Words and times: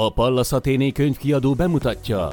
A 0.00 0.12
Pallas 0.12 0.52
Athéné 0.52 0.90
könyvkiadó 0.90 1.54
bemutatja 1.54 2.28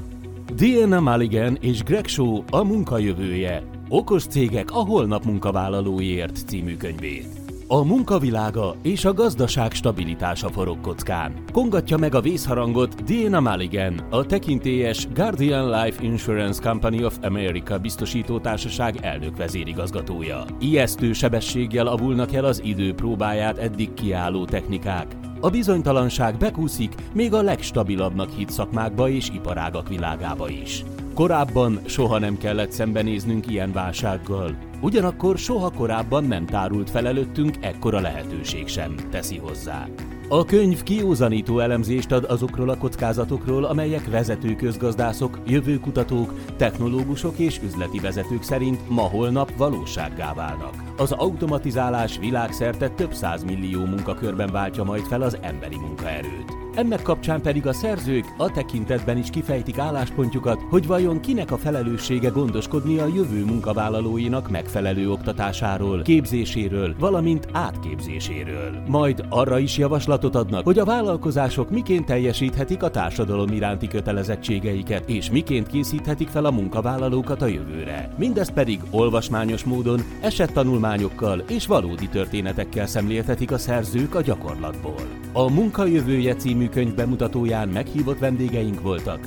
Diana 0.56 1.00
Mulligan 1.00 1.58
és 1.62 1.84
Greg 1.84 2.08
Shaw 2.08 2.44
a 2.52 2.64
munkajövője. 2.64 3.64
Okos 3.90 4.26
cégek 4.26 4.72
a 4.72 4.86
holnap 4.86 5.24
munkavállalóiért 5.24 6.48
című 6.48 6.78
könyvét. 6.78 7.28
A 7.68 7.84
munkavilága 7.84 8.76
és 8.82 9.06
a 9.06 9.14
gazdaság 9.14 9.72
stabilitása 9.72 10.50
forog 10.50 10.82
kockán. 10.82 11.44
Kongatja 11.52 11.98
meg 11.98 12.16
a 12.16 12.22
vészharangot 12.22 13.04
Diana 13.04 13.40
Mulligan, 13.40 14.08
a 14.10 14.26
tekintélyes 14.26 15.08
Guardian 15.14 15.84
Life 15.84 16.04
Insurance 16.04 16.62
Company 16.62 17.04
of 17.04 17.18
America 17.22 17.78
biztosító 17.80 18.40
társaság 18.40 18.98
elnök 19.02 19.38
vezérigazgatója. 19.38 20.46
Ijesztő 20.60 21.14
sebességgel 21.14 21.88
avulnak 21.88 22.34
el 22.34 22.46
az 22.46 22.62
idő 22.64 22.94
próbáját 22.94 23.58
eddig 23.58 23.94
kiálló 23.94 24.46
technikák. 24.46 25.16
A 25.42 25.50
bizonytalanság 25.50 26.38
bekúszik 26.38 26.96
még 27.14 27.34
a 27.34 27.42
legstabilabbnak 27.42 28.30
hit 28.30 28.50
szakmákba 28.50 29.10
és 29.10 29.30
iparágak 29.34 29.88
világába 29.90 30.50
is. 30.50 30.84
Korábban 31.20 31.80
soha 31.86 32.20
nem 32.20 32.38
kellett 32.38 32.72
szembenéznünk 32.72 33.52
ilyen 33.52 33.72
válsággal. 33.72 34.58
Ugyanakkor 34.82 35.38
soha 35.38 35.72
korábban 35.72 36.24
nem 36.24 36.46
tárult 36.46 36.90
fel 36.90 37.08
előttünk 37.08 37.56
ekkora 37.62 38.00
lehetőség 38.00 38.68
sem, 38.68 38.96
teszi 39.10 39.38
hozzá. 39.38 39.88
A 40.30 40.46
könyv 40.46 40.84
kiózanító 40.84 41.60
elemzést 41.60 42.12
ad 42.12 42.24
azokról 42.24 42.70
a 42.70 42.78
kockázatokról, 42.78 43.64
amelyek 43.64 44.10
vezető 44.10 44.56
közgazdászok, 44.56 45.40
jövőkutatók, 45.48 46.34
technológusok 46.58 47.38
és 47.38 47.60
üzleti 47.64 48.00
vezetők 48.00 48.44
szerint 48.44 48.90
ma-holnap 48.90 49.58
valósággá 49.58 50.34
válnak. 50.34 50.74
Az 50.98 51.12
automatizálás 51.12 52.18
világszerte 52.18 52.90
több 52.90 53.14
millió 53.46 53.86
munkakörben 53.86 54.52
váltja 54.52 54.84
majd 54.84 55.04
fel 55.04 55.22
az 55.22 55.38
emberi 55.42 55.78
munkaerőt. 55.78 56.59
Ennek 56.80 57.02
kapcsán 57.02 57.42
pedig 57.42 57.68
a 57.68 57.74
szerzők 57.74 58.26
a 58.38 58.52
tekintetben 58.52 59.18
is 59.18 59.30
kifejtik 59.30 59.78
álláspontjukat, 59.78 60.62
hogy 60.70 60.88
vajon 60.88 61.20
kinek 61.20 61.52
a 61.52 61.58
felelőssége 61.58 62.30
gondoskodni 62.30 63.00
a 63.00 63.08
jövő 63.16 63.46
munkavállalóinak 63.46 64.50
megfelelő 64.50 65.12
oktatásáról, 65.12 66.02
képzéséről, 66.02 66.96
valamint 67.00 67.48
átképzéséről. 67.52 68.84
Majd 68.88 69.26
arra 69.30 69.60
is 69.60 69.78
javaslatot 69.78 70.36
adnak, 70.36 70.64
hogy 70.64 70.80
a 70.80 70.86
vállalkozások 70.86 71.70
miként 71.70 72.06
teljesíthetik 72.06 72.84
a 72.84 72.90
társadalom 72.90 73.52
iránti 73.52 73.88
kötelezettségeiket, 73.88 75.10
és 75.10 75.30
miként 75.30 75.68
készíthetik 75.68 76.28
fel 76.28 76.46
a 76.46 76.52
munkavállalókat 76.52 77.42
a 77.42 77.48
jövőre. 77.48 78.14
Mindezt 78.18 78.54
pedig 78.54 78.80
olvasmányos 78.92 79.64
módon, 79.64 80.00
esettanulmányokkal 80.22 81.44
és 81.50 81.68
valódi 81.68 82.08
történetekkel 82.08 82.88
szemléltetik 82.88 83.52
a 83.52 83.58
szerzők 83.58 84.16
a 84.16 84.22
gyakorlatból. 84.22 85.08
A 85.34 85.52
Munkajövője 85.52 86.36
című 86.36 86.68
könyv 86.70 86.94
bemutatóján 86.94 87.70
meghívott 87.70 88.20
vendégeink 88.20 88.82
voltak. 88.82 89.20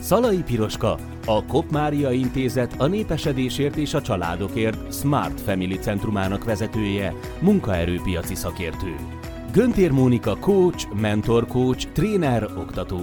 Szalai 0.00 0.42
Piroska, 0.42 0.98
a 1.26 1.44
Kop 1.44 1.70
Mária 1.70 2.10
Intézet 2.10 2.74
a 2.78 2.86
népesedésért 2.86 3.76
és 3.76 3.94
a 3.94 4.02
családokért 4.02 4.94
Smart 4.94 5.40
Family 5.40 5.78
Centrumának 5.78 6.44
vezetője, 6.44 7.14
munkaerőpiaci 7.40 8.34
szakértő. 8.34 8.94
Göntér 9.52 9.90
Mónika 9.90 10.36
coach, 10.36 10.94
mentor 10.94 11.46
coach, 11.46 11.92
tréner, 11.92 12.42
oktató. 12.56 13.00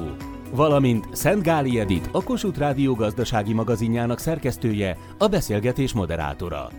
Valamint 0.52 1.08
Szent 1.12 1.44
Gáli 1.44 1.80
Edith, 1.80 2.10
a 2.12 2.24
Kossuth 2.24 2.60
Rádió 2.60 2.94
gazdasági 2.94 3.54
magazinjának 3.54 4.20
szerkesztője, 4.20 4.98
a 5.18 5.28
beszélgetés 5.28 5.94
moderátora. 5.94 6.70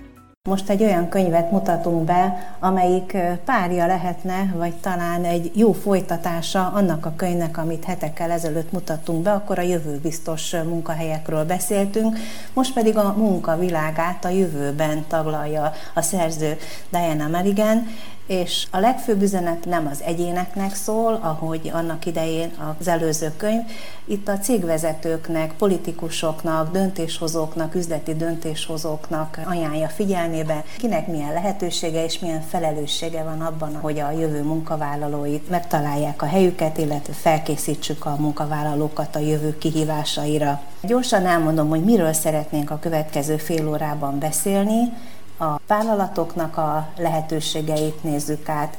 Most 0.48 0.68
egy 0.68 0.82
olyan 0.82 1.08
könyvet 1.08 1.50
mutatunk 1.50 2.04
be, 2.04 2.54
amelyik 2.58 3.16
párja 3.44 3.86
lehetne, 3.86 4.52
vagy 4.56 4.74
talán 4.74 5.24
egy 5.24 5.50
jó 5.54 5.72
folytatása 5.72 6.66
annak 6.74 7.06
a 7.06 7.12
könyvnek, 7.16 7.58
amit 7.58 7.84
hetekkel 7.84 8.30
ezelőtt 8.30 8.72
mutattunk 8.72 9.22
be, 9.22 9.32
akkor 9.32 9.58
a 9.58 9.62
jövőbiztos 9.62 10.50
munkahelyekről 10.50 11.44
beszéltünk, 11.44 12.18
most 12.54 12.72
pedig 12.72 12.96
a 12.96 13.14
munkavilágát 13.16 14.24
a 14.24 14.28
jövőben 14.28 15.04
taglalja 15.08 15.72
a 15.94 16.02
szerző 16.02 16.56
Diana 16.90 17.28
Merigen, 17.28 17.86
és 18.26 18.66
a 18.70 18.78
legfőbb 18.78 19.22
üzenet 19.22 19.64
nem 19.64 19.88
az 19.90 20.02
egyéneknek 20.02 20.74
szól, 20.74 21.18
ahogy 21.22 21.70
annak 21.74 22.06
idején 22.06 22.50
az 22.80 22.88
előző 22.88 23.32
könyv, 23.36 23.60
itt 24.04 24.28
a 24.28 24.38
cégvezetőknek, 24.38 25.52
politikusoknak, 25.52 26.72
döntéshozóknak, 26.72 27.74
üzleti 27.74 28.14
döntéshozóknak 28.14 29.40
ajánlja 29.44 29.88
figyelmébe, 29.88 30.64
kinek 30.78 31.06
milyen 31.06 31.32
lehetősége 31.32 32.04
és 32.04 32.18
milyen 32.18 32.42
felelőssége 32.42 33.22
van 33.22 33.40
abban, 33.40 33.76
hogy 33.76 33.98
a 33.98 34.10
jövő 34.10 34.42
munkavállalóit 34.42 35.50
megtalálják 35.50 36.22
a 36.22 36.26
helyüket, 36.26 36.78
illetve 36.78 37.12
felkészítsük 37.12 38.04
a 38.04 38.16
munkavállalókat 38.18 39.16
a 39.16 39.18
jövő 39.18 39.58
kihívásaira. 39.58 40.60
Gyorsan 40.82 41.26
elmondom, 41.26 41.68
hogy 41.68 41.84
miről 41.84 42.12
szeretnénk 42.12 42.70
a 42.70 42.78
következő 42.78 43.36
fél 43.36 43.68
órában 43.68 44.18
beszélni 44.18 44.92
a 45.42 45.60
vállalatoknak 45.66 46.56
a 46.56 46.88
lehetőségeit 46.96 48.02
nézzük 48.02 48.48
át, 48.48 48.76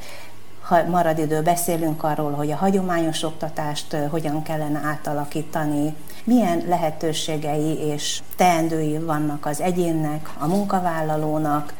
ha 0.61 0.83
marad 0.83 1.17
idő, 1.17 1.41
beszélünk 1.41 2.03
arról, 2.03 2.31
hogy 2.31 2.51
a 2.51 2.55
hagyományos 2.55 3.23
oktatást 3.23 3.95
hogyan 4.09 4.43
kellene 4.43 4.81
átalakítani, 4.83 5.95
milyen 6.23 6.63
lehetőségei 6.67 7.77
és 7.77 8.21
teendői 8.35 8.99
vannak 8.99 9.45
az 9.45 9.61
egyénnek, 9.61 10.29
a 10.39 10.47
munkavállalónak, 10.47 11.73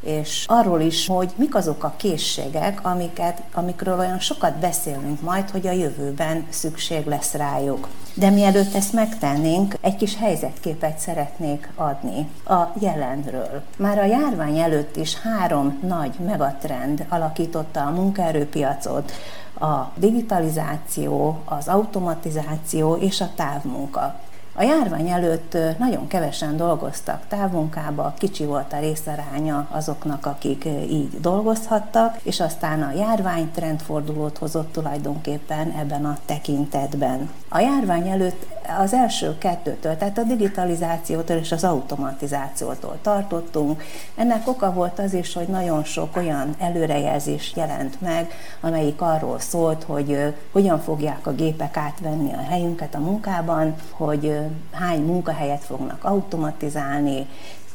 és 0.00 0.44
arról 0.48 0.80
is, 0.80 1.06
hogy 1.06 1.32
mik 1.36 1.54
azok 1.54 1.84
a 1.84 1.94
készségek, 1.96 2.84
amiket, 2.84 3.42
amikről 3.52 3.98
olyan 3.98 4.18
sokat 4.18 4.54
beszélünk 4.54 5.20
majd, 5.20 5.50
hogy 5.50 5.66
a 5.66 5.72
jövőben 5.72 6.46
szükség 6.50 7.06
lesz 7.06 7.32
rájuk. 7.32 7.88
De 8.18 8.30
mielőtt 8.30 8.74
ezt 8.74 8.92
megtennénk, 8.92 9.76
egy 9.80 9.96
kis 9.96 10.16
helyzetképet 10.16 10.98
szeretnék 10.98 11.70
adni 11.74 12.28
a 12.46 12.62
jelenről. 12.78 13.62
Már 13.76 13.98
a 13.98 14.04
járvány 14.04 14.58
előtt 14.58 14.96
is 14.96 15.20
három 15.20 15.78
nagy 15.86 16.14
megatrend 16.26 17.06
alakította 17.08 17.80
a 17.80 17.90
munkaerőpiacot, 17.90 19.12
a 19.60 19.92
digitalizáció, 19.94 21.38
az 21.44 21.68
automatizáció 21.68 22.94
és 22.94 23.20
a 23.20 23.30
távmunka. 23.34 24.20
A 24.58 24.62
járvány 24.62 25.08
előtt 25.08 25.56
nagyon 25.78 26.06
kevesen 26.06 26.56
dolgoztak 26.56 27.22
távmunkába, 27.28 28.14
kicsi 28.18 28.44
volt 28.44 28.72
a 28.72 28.78
részaránya 28.78 29.68
azoknak, 29.70 30.26
akik 30.26 30.64
így 30.90 31.20
dolgozhattak, 31.20 32.18
és 32.22 32.40
aztán 32.40 32.82
a 32.82 32.92
járvány 32.92 33.50
trendfordulót 33.54 34.38
hozott 34.38 34.72
tulajdonképpen 34.72 35.70
ebben 35.70 36.04
a 36.04 36.18
tekintetben. 36.26 37.30
A 37.48 37.58
járvány 37.58 38.08
előtt 38.08 38.46
az 38.78 38.92
első 38.92 39.38
kettőtől, 39.38 39.96
tehát 39.96 40.18
a 40.18 40.22
digitalizációtól 40.22 41.36
és 41.36 41.52
az 41.52 41.64
automatizációtól 41.64 42.98
tartottunk. 43.02 43.82
Ennek 44.14 44.48
oka 44.48 44.72
volt 44.72 44.98
az 44.98 45.12
is, 45.12 45.34
hogy 45.34 45.46
nagyon 45.46 45.84
sok 45.84 46.16
olyan 46.16 46.54
előrejelzés 46.58 47.52
jelent 47.56 48.00
meg, 48.00 48.30
amelyik 48.60 49.00
arról 49.00 49.38
szólt, 49.38 49.82
hogy 49.82 50.34
hogyan 50.52 50.80
fogják 50.80 51.26
a 51.26 51.32
gépek 51.32 51.76
átvenni 51.76 52.32
a 52.32 52.42
helyünket 52.48 52.94
a 52.94 52.98
munkában, 52.98 53.74
hogy 53.90 54.38
hány 54.72 55.00
munkahelyet 55.00 55.64
fognak 55.64 56.04
automatizálni. 56.04 57.26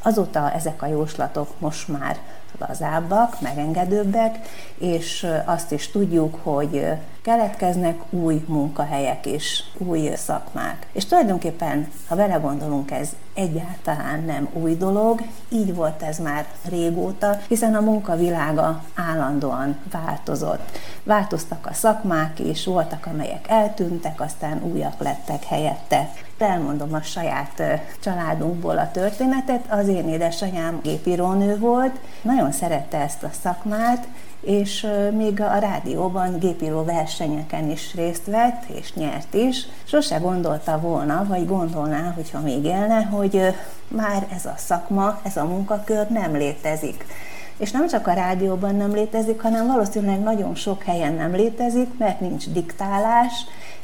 Azóta 0.03 0.51
ezek 0.51 0.81
a 0.81 0.87
jóslatok 0.87 1.47
most 1.59 1.87
már 1.87 2.17
lazábbak, 2.67 3.41
megengedőbbek, 3.41 4.37
és 4.77 5.27
azt 5.45 5.71
is 5.71 5.91
tudjuk, 5.91 6.37
hogy 6.43 6.87
keletkeznek 7.21 7.99
új 8.09 8.43
munkahelyek 8.47 9.25
is, 9.25 9.63
új 9.77 10.11
szakmák. 10.15 10.87
És 10.91 11.05
tulajdonképpen, 11.05 11.87
ha 12.07 12.15
belegondolunk, 12.15 12.91
ez 12.91 13.09
egyáltalán 13.33 14.23
nem 14.23 14.47
új 14.53 14.75
dolog, 14.75 15.21
így 15.49 15.75
volt 15.75 16.01
ez 16.01 16.19
már 16.19 16.45
régóta, 16.69 17.39
hiszen 17.47 17.75
a 17.75 17.81
munkavilága 17.81 18.83
állandóan 18.95 19.77
változott. 19.91 20.77
Változtak 21.03 21.65
a 21.65 21.73
szakmák 21.73 22.39
is, 22.39 22.65
voltak, 22.65 23.05
amelyek 23.05 23.45
eltűntek, 23.47 24.21
aztán 24.21 24.63
újak 24.63 24.99
lettek 24.99 25.43
helyette. 25.43 26.09
Elmondom 26.37 26.93
a 26.93 27.01
saját 27.01 27.63
családunkból 27.99 28.77
a 28.77 28.91
történetet. 28.91 29.65
Az 29.69 29.87
én 29.87 30.09
édesanyám 30.09 30.79
gépírónő 30.83 31.57
volt, 31.57 31.99
nagyon 32.21 32.51
szerette 32.51 32.97
ezt 32.97 33.23
a 33.23 33.29
szakmát, 33.41 34.07
és 34.41 34.87
még 35.17 35.41
a 35.41 35.57
rádióban 35.57 36.39
gépíró 36.39 36.83
versenyeken 36.83 37.69
is 37.69 37.95
részt 37.95 38.25
vett, 38.25 38.63
és 38.65 38.93
nyert 38.93 39.33
is. 39.33 39.67
Sose 39.83 40.17
gondolta 40.17 40.79
volna, 40.79 41.25
vagy 41.27 41.45
gondolná, 41.45 42.11
hogyha 42.15 42.39
még 42.39 42.63
élne, 42.63 43.03
hogy 43.03 43.55
már 43.87 44.27
ez 44.35 44.45
a 44.45 44.53
szakma, 44.57 45.19
ez 45.23 45.37
a 45.37 45.45
munkakör 45.45 46.07
nem 46.07 46.33
létezik. 46.33 47.05
És 47.57 47.71
nem 47.71 47.87
csak 47.87 48.07
a 48.07 48.13
rádióban 48.13 48.75
nem 48.75 48.93
létezik, 48.93 49.41
hanem 49.41 49.67
valószínűleg 49.67 50.19
nagyon 50.19 50.55
sok 50.55 50.83
helyen 50.83 51.13
nem 51.13 51.31
létezik, 51.31 51.97
mert 51.97 52.19
nincs 52.19 52.49
diktálás, 52.49 53.33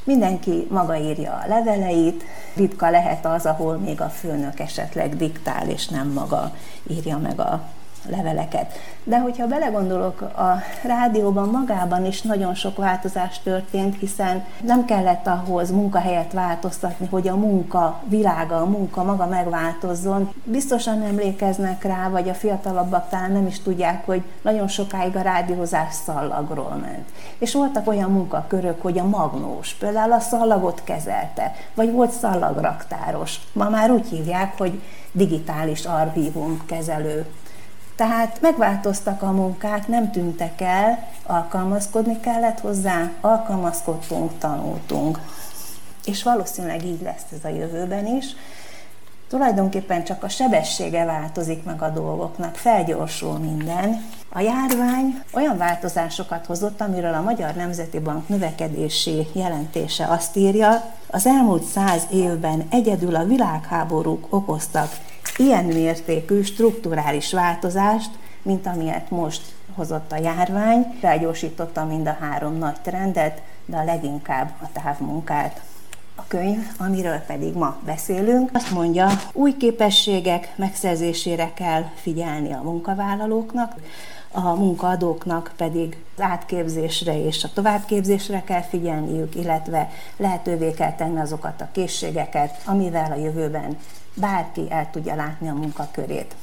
mindenki 0.04 0.68
maga 0.70 0.96
írja 0.96 1.32
a 1.32 1.48
leveleit, 1.48 2.24
ritka 2.56 2.90
lehet 2.90 3.26
az, 3.26 3.46
ahol 3.46 3.78
még 3.78 4.02
a 4.02 4.10
főnök 4.10 4.60
esetleg 4.60 5.16
diktál, 5.16 5.70
és 5.70 5.88
nem 5.88 6.12
maga 6.12 6.52
írja 6.88 7.18
meg 7.18 7.40
a 7.40 7.62
leveleket. 8.10 8.74
De 9.04 9.20
hogyha 9.20 9.48
belegondolok, 9.48 10.22
a 10.22 10.62
rádióban 10.84 11.50
magában 11.50 12.06
is 12.06 12.22
nagyon 12.22 12.56
sok 12.56 12.78
változás 12.78 13.40
történt, 13.44 14.00
hiszen 14.00 14.46
nem 14.64 14.86
kellett 14.86 15.28
ahhoz 15.28 15.72
munkahelyet 15.72 16.34
változtatni, 16.34 17.08
hogy 17.08 17.28
a 17.28 17.36
munka 17.36 18.02
világa, 18.08 18.58
a 18.58 18.66
munka 18.66 19.04
maga 19.04 19.26
megváltozzon. 19.26 20.34
Biztosan 20.44 21.02
emlékeznek 21.02 21.84
rá, 21.84 22.10
vagy 22.10 22.30
a 22.30 22.34
fiatalabbak 22.34 23.10
talán 23.10 23.32
nem 23.32 23.48
is 23.48 23.62
tudják, 23.62 24.06
hogy 24.06 24.22
nagyon 24.42 24.68
sokáig 24.68 25.16
a 25.16 25.22
rádiózás 25.22 25.94
szallagról 25.94 26.78
ment. 26.82 27.10
És 27.38 27.54
voltak 27.54 27.88
olyan 27.88 28.12
munkakörök, 28.12 28.82
hogy 28.82 29.00
a 29.00 29.08
magnós 29.08 29.74
például 29.74 30.12
a 30.12 30.20
szallagot 30.20 30.82
kezelte, 30.84 31.56
vagy 31.74 31.92
volt 31.92 32.12
szallagraktáros. 32.12 33.40
Ma 33.54 33.70
már 33.70 33.92
úgy 33.92 34.08
hívják, 34.08 34.58
hogy 34.58 34.82
digitális 35.12 35.86
archívum 35.86 36.62
kezelő. 36.66 37.26
Tehát 37.98 38.42
megváltoztak 38.42 39.22
a 39.22 39.32
munkák, 39.32 39.88
nem 39.88 40.12
tűntek 40.12 40.62
el, 40.62 41.08
alkalmazkodni 41.24 42.20
kellett 42.20 42.60
hozzá, 42.60 43.12
alkalmazkodtunk, 43.22 44.32
tanultunk. 44.38 45.20
És 46.06 46.24
valószínűleg 46.24 46.86
így 46.86 47.02
lesz 47.02 47.26
ez 47.32 47.52
a 47.52 47.56
jövőben 47.56 48.06
is. 48.06 48.26
Tulajdonképpen 49.30 50.04
csak 50.04 50.24
a 50.24 50.30
sebessége 50.30 51.06
változik 51.06 51.64
meg 51.64 51.82
a 51.82 51.90
dolgoknak, 51.90 52.56
felgyorsul 52.56 53.38
minden. 53.38 54.06
A 54.30 54.40
járvány 54.40 55.24
olyan 55.34 55.58
változásokat 55.58 56.46
hozott, 56.46 56.82
amiről 56.82 57.14
a 57.14 57.22
Magyar 57.22 57.54
Nemzeti 57.54 58.00
Bank 58.00 58.28
növekedési 58.28 59.28
jelentése 59.34 60.06
azt 60.06 60.36
írja, 60.36 60.94
az 61.08 61.26
elmúlt 61.26 61.64
száz 61.64 62.08
évben 62.12 62.68
egyedül 62.70 63.16
a 63.16 63.26
világháborúk 63.26 64.28
okoztak 64.30 64.90
ilyen 65.38 65.66
mértékű 65.66 66.42
strukturális 66.42 67.34
változást, 67.34 68.10
mint 68.42 68.68
amilyet 68.68 69.10
most 69.10 69.42
hozott 69.76 70.12
a 70.12 70.18
járvány, 70.18 70.98
felgyorsította 71.00 71.86
mind 71.86 72.08
a 72.08 72.18
három 72.20 72.58
nagy 72.58 72.82
trendet, 72.82 73.42
de 73.66 73.78
a 73.78 73.84
leginkább 73.84 74.52
a 74.62 74.82
távmunkát. 74.84 75.62
A 76.16 76.28
könyv, 76.28 76.68
amiről 76.78 77.18
pedig 77.18 77.54
ma 77.54 77.78
beszélünk, 77.86 78.50
azt 78.54 78.72
mondja, 78.72 79.10
új 79.34 79.58
képességek 79.58 80.54
megszerzésére 80.56 81.52
kell 81.54 81.84
figyelni 81.96 82.54
a 82.54 82.62
munkavállalóknak, 82.64 83.74
a 84.32 84.56
munkaadóknak 84.56 85.54
pedig 85.58 85.98
az 86.16 86.24
átképzésre 86.24 87.22
és 87.26 87.44
a 87.44 87.50
továbbképzésre 87.54 88.44
kell 88.44 88.62
figyelniük, 88.62 89.36
illetve 89.36 89.90
lehetővé 90.18 90.72
kell 90.72 90.94
tenni 90.94 91.20
azokat 91.20 91.62
a 91.62 91.70
készségeket, 91.72 92.62
amivel 92.66 93.12
a 93.12 93.16
jövőben 93.20 93.78
bárki 94.20 94.66
el 94.70 94.90
tudja 94.92 95.16
látni 95.16 95.50
a 95.50 95.54
munkakörét. 95.54 96.36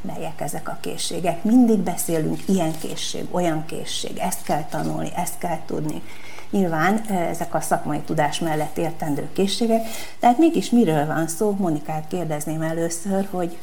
Melyek 0.00 0.40
ezek 0.40 0.68
a 0.68 0.78
készségek? 0.80 1.44
Mindig 1.44 1.78
beszélünk 1.78 2.48
ilyen 2.48 2.78
készség, 2.78 3.24
olyan 3.30 3.66
készség, 3.66 4.18
ezt 4.18 4.42
kell 4.42 4.64
tanulni, 4.64 5.10
ezt 5.16 5.38
kell 5.38 5.58
tudni. 5.66 6.02
Nyilván 6.50 7.00
ezek 7.06 7.54
a 7.54 7.60
szakmai 7.60 8.00
tudás 8.00 8.38
mellett 8.38 8.78
értendő 8.78 9.28
készségek, 9.32 9.86
tehát 10.18 10.38
mégis 10.38 10.70
miről 10.70 11.06
van 11.06 11.28
szó? 11.28 11.56
Monikát 11.58 12.08
kérdezném 12.08 12.62
először, 12.62 13.28
hogy 13.30 13.58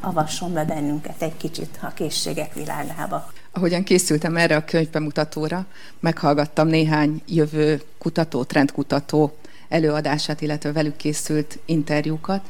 avasson 0.00 0.52
be 0.52 0.64
bennünket 0.64 1.22
egy 1.22 1.36
kicsit 1.36 1.78
a 1.82 1.92
készségek 1.92 2.54
világába. 2.54 3.32
Ahogyan 3.52 3.82
készültem 3.82 4.36
erre 4.36 4.56
a 4.56 4.64
könyvbemutatóra, 4.64 5.66
meghallgattam 6.00 6.68
néhány 6.68 7.22
jövő 7.26 7.82
kutató, 7.98 8.44
trendkutató 8.44 9.32
előadását, 9.72 10.40
illetve 10.40 10.72
velük 10.72 10.96
készült 10.96 11.58
interjúkat, 11.64 12.48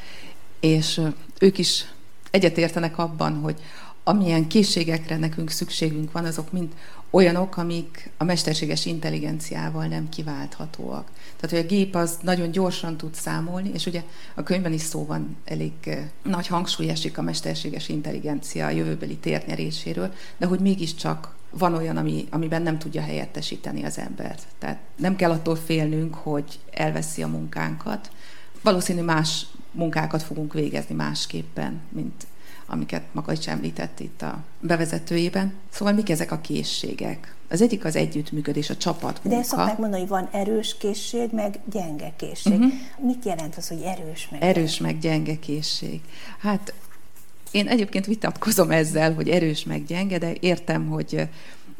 és 0.61 1.01
ők 1.41 1.59
is 1.59 1.85
egyetértenek 2.31 2.99
abban, 2.99 3.35
hogy 3.35 3.61
amilyen 4.05 4.47
készségekre 4.47 5.17
nekünk 5.17 5.51
szükségünk 5.51 6.13
van, 6.13 6.25
azok 6.25 6.53
mind 6.53 6.69
olyanok, 7.11 7.57
amik 7.57 8.11
a 8.17 8.25
mesterséges 8.25 8.87
intelligenciával 8.87 9.87
nem 9.87 10.09
kiválthatóak. 10.09 11.11
Tehát, 11.37 11.57
hogy 11.57 11.59
a 11.59 11.75
gép 11.75 11.95
az 11.95 12.19
nagyon 12.23 12.51
gyorsan 12.51 12.97
tud 12.97 13.15
számolni, 13.15 13.71
és 13.75 13.87
ugye 13.87 14.03
a 14.35 14.43
könyvben 14.43 14.73
is 14.73 14.81
szó 14.81 15.07
van, 15.07 15.37
elég 15.45 15.73
nagy 16.23 16.47
hangsúly 16.47 16.89
esik 16.89 17.19
a 17.19 17.23
mesterséges 17.23 17.89
intelligencia 17.89 18.71
jövőbeli 18.71 19.17
térnyeréséről, 19.17 20.13
de 20.37 20.47
hogy 20.47 20.61
mégiscsak 20.61 21.35
van 21.59 21.75
olyan, 21.75 21.97
ami, 21.97 22.27
amiben 22.31 22.63
nem 22.63 22.79
tudja 22.79 23.03
helyettesíteni 23.03 23.85
az 23.85 23.99
embert. 23.99 24.43
Tehát 24.59 24.79
nem 24.97 25.17
kell 25.17 25.31
attól 25.31 25.57
félnünk, 25.57 26.15
hogy 26.15 26.59
elveszi 26.71 27.23
a 27.23 27.29
munkánkat. 27.29 28.11
Valószínű 28.63 29.03
más 29.03 29.47
munkákat 29.73 30.23
fogunk 30.23 30.53
végezni 30.53 30.95
másképpen, 30.95 31.81
mint 31.89 32.27
amiket 32.67 33.03
maga 33.13 33.33
is 33.33 33.47
említett 33.47 34.01
itt 34.01 34.23
a 34.23 34.39
bevezetőjében. 34.61 35.53
Szóval 35.71 35.95
mik 35.95 36.11
ezek 36.11 36.33
a 36.33 36.41
készségek? 36.41 37.35
Az 37.49 37.63
egyik 37.63 37.85
az 37.85 37.97
együttműködés, 37.97 38.71
a 38.71 38.77
csapatmunka. 38.77 39.39
De 39.39 39.43
szokták 39.43 39.79
mondani, 39.79 40.01
hogy 40.01 40.11
van 40.11 40.29
erős 40.33 40.77
készség, 40.77 41.31
meg 41.33 41.59
gyenge 41.71 42.13
készség. 42.17 42.53
Uh-huh. 42.53 42.73
Mit 42.99 43.25
jelent 43.25 43.57
az, 43.57 43.69
hogy 43.69 43.83
erős, 43.83 44.29
meg 44.31 44.43
Erős, 44.43 44.79
gyenge? 44.79 44.93
meg 44.93 45.01
gyenge 45.01 45.39
készség. 45.39 46.01
Hát 46.39 46.75
én 47.53 47.69
egyébként 47.69 48.07
vitatkozom 48.07 48.71
ezzel, 48.71 49.15
hogy 49.15 49.29
erős, 49.29 49.65
meg 49.65 49.85
gyenge, 49.85 50.19
de 50.19 50.33
értem, 50.41 50.87
hogy 50.87 51.29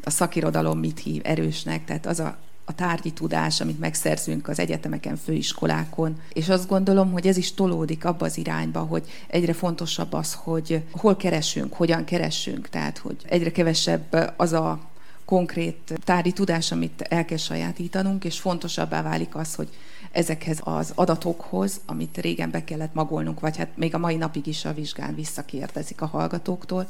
a 0.03 0.09
szakirodalom 0.09 0.79
mit 0.79 0.99
hív 0.99 1.21
erősnek, 1.23 1.85
tehát 1.85 2.05
az 2.05 2.19
a 2.19 2.37
a 2.65 2.75
tárgyi 2.75 3.11
tudás, 3.11 3.61
amit 3.61 3.79
megszerzünk 3.79 4.47
az 4.47 4.59
egyetemeken, 4.59 5.15
főiskolákon. 5.15 6.19
És 6.33 6.49
azt 6.49 6.67
gondolom, 6.67 7.11
hogy 7.11 7.27
ez 7.27 7.37
is 7.37 7.53
tolódik 7.53 8.05
abba 8.05 8.25
az 8.25 8.37
irányba, 8.37 8.79
hogy 8.79 9.03
egyre 9.27 9.53
fontosabb 9.53 10.13
az, 10.13 10.33
hogy 10.33 10.83
hol 10.91 11.15
keresünk, 11.15 11.73
hogyan 11.73 12.03
keresünk, 12.03 12.69
tehát 12.69 12.97
hogy 12.97 13.15
egyre 13.25 13.51
kevesebb 13.51 14.33
az 14.37 14.53
a 14.53 14.79
konkrét 15.25 15.99
tárgyi 16.03 16.31
tudás, 16.31 16.71
amit 16.71 17.01
el 17.01 17.25
kell 17.25 17.37
sajátítanunk, 17.37 18.23
és 18.23 18.39
fontosabbá 18.39 19.01
válik 19.01 19.35
az, 19.35 19.55
hogy 19.55 19.69
ezekhez 20.11 20.59
az 20.63 20.91
adatokhoz, 20.95 21.81
amit 21.85 22.17
régen 22.17 22.51
be 22.51 22.63
kellett 22.63 22.93
magolnunk, 22.93 23.39
vagy 23.39 23.57
hát 23.57 23.77
még 23.77 23.95
a 23.95 23.97
mai 23.97 24.15
napig 24.15 24.47
is 24.47 24.65
a 24.65 24.73
vizsgán 24.73 25.15
visszakérdezik 25.15 26.01
a 26.01 26.05
hallgatóktól, 26.05 26.87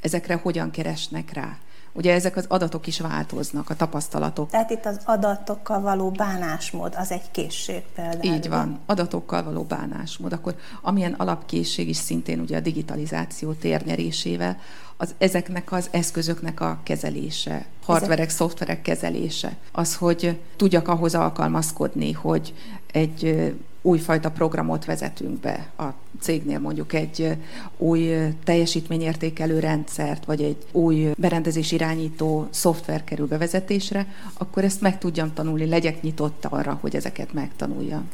ezekre 0.00 0.34
hogyan 0.34 0.70
keresnek 0.70 1.32
rá. 1.32 1.58
Ugye 1.96 2.12
ezek 2.12 2.36
az 2.36 2.44
adatok 2.48 2.86
is 2.86 3.00
változnak, 3.00 3.70
a 3.70 3.76
tapasztalatok. 3.76 4.50
Tehát 4.50 4.70
itt 4.70 4.84
az 4.84 4.98
adatokkal 5.04 5.80
való 5.80 6.10
bánásmód, 6.10 6.94
az 6.96 7.10
egy 7.10 7.30
készség 7.30 7.82
például. 7.94 8.34
Így 8.34 8.48
van, 8.48 8.78
adatokkal 8.86 9.42
való 9.42 9.62
bánásmód. 9.62 10.32
Akkor 10.32 10.56
amilyen 10.82 11.12
alapkészség 11.12 11.88
is 11.88 11.96
szintén 11.96 12.40
ugye 12.40 12.56
a 12.56 12.60
digitalizáció 12.60 13.52
térnyerésével, 13.52 14.58
az, 14.96 15.14
ezeknek 15.18 15.72
az 15.72 15.88
eszközöknek 15.90 16.60
a 16.60 16.78
kezelése, 16.82 17.66
hardverek, 17.84 18.30
szoftverek 18.30 18.82
kezelése. 18.82 19.56
Az, 19.72 19.96
hogy 19.96 20.38
tudjak 20.56 20.88
ahhoz 20.88 21.14
alkalmazkodni, 21.14 22.12
hogy 22.12 22.54
egy 22.92 23.54
újfajta 23.82 24.30
programot 24.30 24.84
vezetünk 24.84 25.40
be 25.40 25.66
a 25.78 25.84
cégnél, 26.20 26.58
mondjuk 26.58 26.92
egy 26.92 27.36
új 27.76 28.10
teljesítményértékelő 28.44 29.58
rendszert, 29.58 30.24
vagy 30.24 30.42
egy 30.42 30.56
új 30.72 31.10
berendezés 31.16 31.72
irányító 31.72 32.48
szoftver 32.50 33.04
kerül 33.04 33.26
bevezetésre, 33.26 34.06
akkor 34.38 34.64
ezt 34.64 34.80
meg 34.80 34.98
tudjam 34.98 35.32
tanulni, 35.34 35.66
legyek 35.66 36.02
nyitott 36.02 36.44
arra, 36.44 36.78
hogy 36.80 36.96
ezeket 36.96 37.32
megtanuljam. 37.32 38.08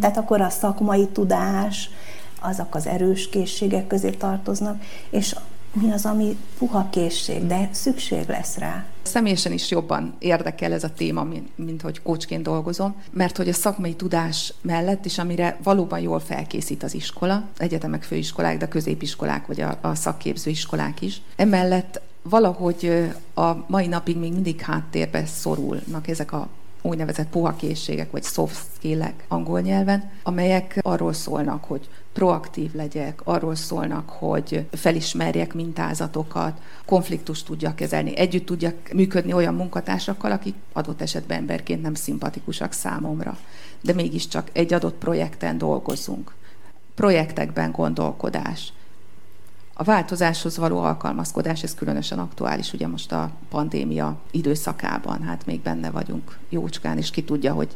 Tehát 0.00 0.16
akkor 0.16 0.40
a 0.40 0.48
szakmai 0.48 1.06
tudás, 1.06 1.90
azok 2.40 2.74
az 2.74 2.86
erős 2.86 3.28
készségek 3.28 3.86
közé 3.86 4.10
tartoznak, 4.10 4.82
és 5.10 5.36
mi 5.72 5.92
az, 5.92 6.06
ami 6.06 6.36
puha 6.58 6.88
készség, 6.90 7.46
de 7.46 7.68
szükség 7.72 8.28
lesz 8.28 8.56
rá. 8.56 8.84
Személyesen 9.02 9.52
is 9.52 9.70
jobban 9.70 10.14
érdekel 10.18 10.72
ez 10.72 10.84
a 10.84 10.92
téma, 10.92 11.24
mint, 11.24 11.48
mint 11.58 11.82
hogy 11.82 12.02
kócsként 12.02 12.42
dolgozom, 12.42 12.94
mert 13.10 13.36
hogy 13.36 13.48
a 13.48 13.52
szakmai 13.52 13.94
tudás 13.94 14.54
mellett 14.62 15.04
is, 15.04 15.18
amire 15.18 15.58
valóban 15.62 16.00
jól 16.00 16.20
felkészít 16.20 16.82
az 16.82 16.94
iskola, 16.94 17.48
egyetemek, 17.56 18.02
főiskolák, 18.02 18.58
de 18.58 18.68
középiskolák 18.68 19.46
vagy 19.46 19.60
a, 19.60 19.78
a 19.80 19.94
szakképző 19.94 20.50
iskolák 20.50 21.00
is. 21.00 21.22
Emellett 21.36 22.00
valahogy 22.22 23.10
a 23.34 23.52
mai 23.66 23.86
napig 23.86 24.18
még 24.18 24.32
mindig 24.32 24.60
háttérbe 24.60 25.26
szorulnak 25.26 26.08
ezek 26.08 26.32
a 26.32 26.48
úgynevezett 26.82 27.28
puha 27.28 27.56
készségek, 27.56 28.10
vagy 28.10 28.24
soft 28.24 28.66
skill-ek 28.76 29.24
angol 29.28 29.60
nyelven, 29.60 30.10
amelyek 30.22 30.78
arról 30.82 31.12
szólnak, 31.12 31.64
hogy 31.64 31.88
proaktív 32.12 32.74
legyek, 32.74 33.20
arról 33.24 33.54
szólnak, 33.54 34.08
hogy 34.08 34.66
felismerjek 34.70 35.54
mintázatokat, 35.54 36.60
konfliktust 36.86 37.46
tudjak 37.46 37.76
kezelni, 37.76 38.16
együtt 38.16 38.46
tudjak 38.46 38.92
működni 38.92 39.32
olyan 39.32 39.54
munkatársakkal, 39.54 40.30
akik 40.32 40.54
adott 40.72 41.00
esetben 41.00 41.38
emberként 41.38 41.82
nem 41.82 41.94
szimpatikusak 41.94 42.72
számomra. 42.72 43.38
De 43.80 43.92
mégiscsak 43.92 44.48
egy 44.52 44.72
adott 44.72 44.98
projekten 44.98 45.58
dolgozunk. 45.58 46.34
Projektekben 46.94 47.70
gondolkodás 47.70 48.72
a 49.80 49.84
változáshoz 49.84 50.56
való 50.56 50.78
alkalmazkodás, 50.78 51.62
ez 51.62 51.74
különösen 51.74 52.18
aktuális 52.18 52.72
ugye 52.72 52.86
most 52.86 53.12
a 53.12 53.30
pandémia 53.48 54.16
időszakában, 54.30 55.22
hát 55.22 55.46
még 55.46 55.60
benne 55.60 55.90
vagyunk 55.90 56.38
jócskán, 56.48 56.96
és 56.98 57.10
ki 57.10 57.24
tudja, 57.24 57.52
hogy 57.52 57.68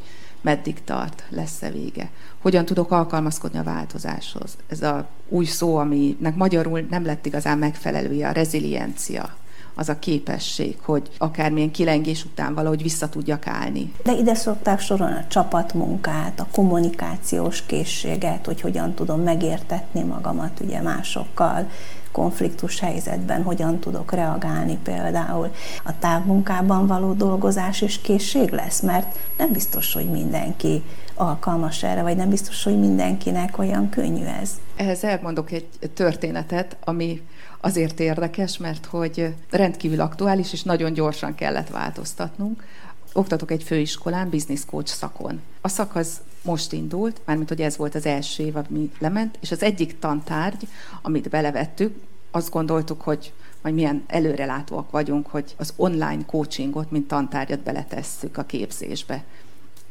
meddig 0.44 0.84
tart, 0.84 1.24
lesz-e 1.28 1.70
vége, 1.70 2.10
hogyan 2.42 2.64
tudok 2.64 2.90
alkalmazkodni 2.90 3.58
a 3.58 3.62
változáshoz. 3.62 4.56
Ez 4.68 4.82
a 4.82 5.06
új 5.28 5.44
szó, 5.44 5.76
aminek 5.76 6.34
magyarul 6.34 6.86
nem 6.90 7.04
lett 7.04 7.26
igazán 7.26 7.58
megfelelője, 7.58 8.28
a 8.28 8.32
reziliencia, 8.32 9.36
az 9.74 9.88
a 9.88 9.98
képesség, 9.98 10.76
hogy 10.80 11.10
akármilyen 11.18 11.70
kilengés 11.70 12.24
után 12.24 12.54
valahogy 12.54 12.82
vissza 12.82 13.08
tudjak 13.08 13.46
állni. 13.46 13.92
De 14.04 14.12
ide 14.12 14.34
szokták 14.34 14.80
sorolni 14.80 15.16
a 15.16 15.26
csapatmunkát, 15.28 16.40
a 16.40 16.46
kommunikációs 16.52 17.66
készséget, 17.66 18.46
hogy 18.46 18.60
hogyan 18.60 18.94
tudom 18.94 19.20
megértetni 19.20 20.02
magamat 20.02 20.60
ugye 20.60 20.80
másokkal, 20.80 21.70
konfliktus 22.14 22.80
helyzetben 22.80 23.42
hogyan 23.42 23.78
tudok 23.78 24.12
reagálni 24.12 24.78
például. 24.82 25.50
A 25.84 25.98
távmunkában 25.98 26.86
való 26.86 27.12
dolgozás 27.12 27.80
is 27.80 28.00
készség 28.00 28.50
lesz, 28.50 28.80
mert 28.80 29.18
nem 29.38 29.52
biztos, 29.52 29.92
hogy 29.92 30.10
mindenki 30.10 30.82
alkalmas 31.14 31.82
erre, 31.82 32.02
vagy 32.02 32.16
nem 32.16 32.28
biztos, 32.28 32.64
hogy 32.64 32.78
mindenkinek 32.78 33.58
olyan 33.58 33.88
könnyű 33.88 34.24
ez. 34.24 34.50
Ehhez 34.76 35.04
elmondok 35.04 35.50
egy 35.50 35.68
történetet, 35.94 36.76
ami 36.84 37.22
azért 37.60 38.00
érdekes, 38.00 38.56
mert 38.56 38.86
hogy 38.86 39.34
rendkívül 39.50 40.00
aktuális, 40.00 40.52
és 40.52 40.62
nagyon 40.62 40.92
gyorsan 40.92 41.34
kellett 41.34 41.68
változtatnunk. 41.68 42.64
Oktatok 43.12 43.50
egy 43.50 43.62
főiskolán, 43.62 44.30
business 44.30 44.64
coach 44.64 44.92
szakon. 44.92 45.40
A 45.60 45.68
szak 45.68 45.96
az 45.96 46.20
most 46.44 46.72
indult, 46.72 47.20
mármint 47.24 47.48
hogy 47.48 47.60
ez 47.60 47.76
volt 47.76 47.94
az 47.94 48.06
első 48.06 48.44
év, 48.44 48.56
ami 48.56 48.90
lement, 48.98 49.38
és 49.40 49.50
az 49.50 49.62
egyik 49.62 49.98
tantárgy, 49.98 50.68
amit 51.02 51.28
belevettük, 51.28 51.94
azt 52.30 52.50
gondoltuk, 52.50 53.00
hogy 53.00 53.32
majd 53.62 53.74
milyen 53.74 54.04
előrelátóak 54.06 54.90
vagyunk, 54.90 55.26
hogy 55.26 55.54
az 55.56 55.72
online 55.76 56.24
coachingot, 56.26 56.90
mint 56.90 57.08
tantárgyat 57.08 57.60
beletesszük 57.60 58.36
a 58.36 58.44
képzésbe. 58.44 59.24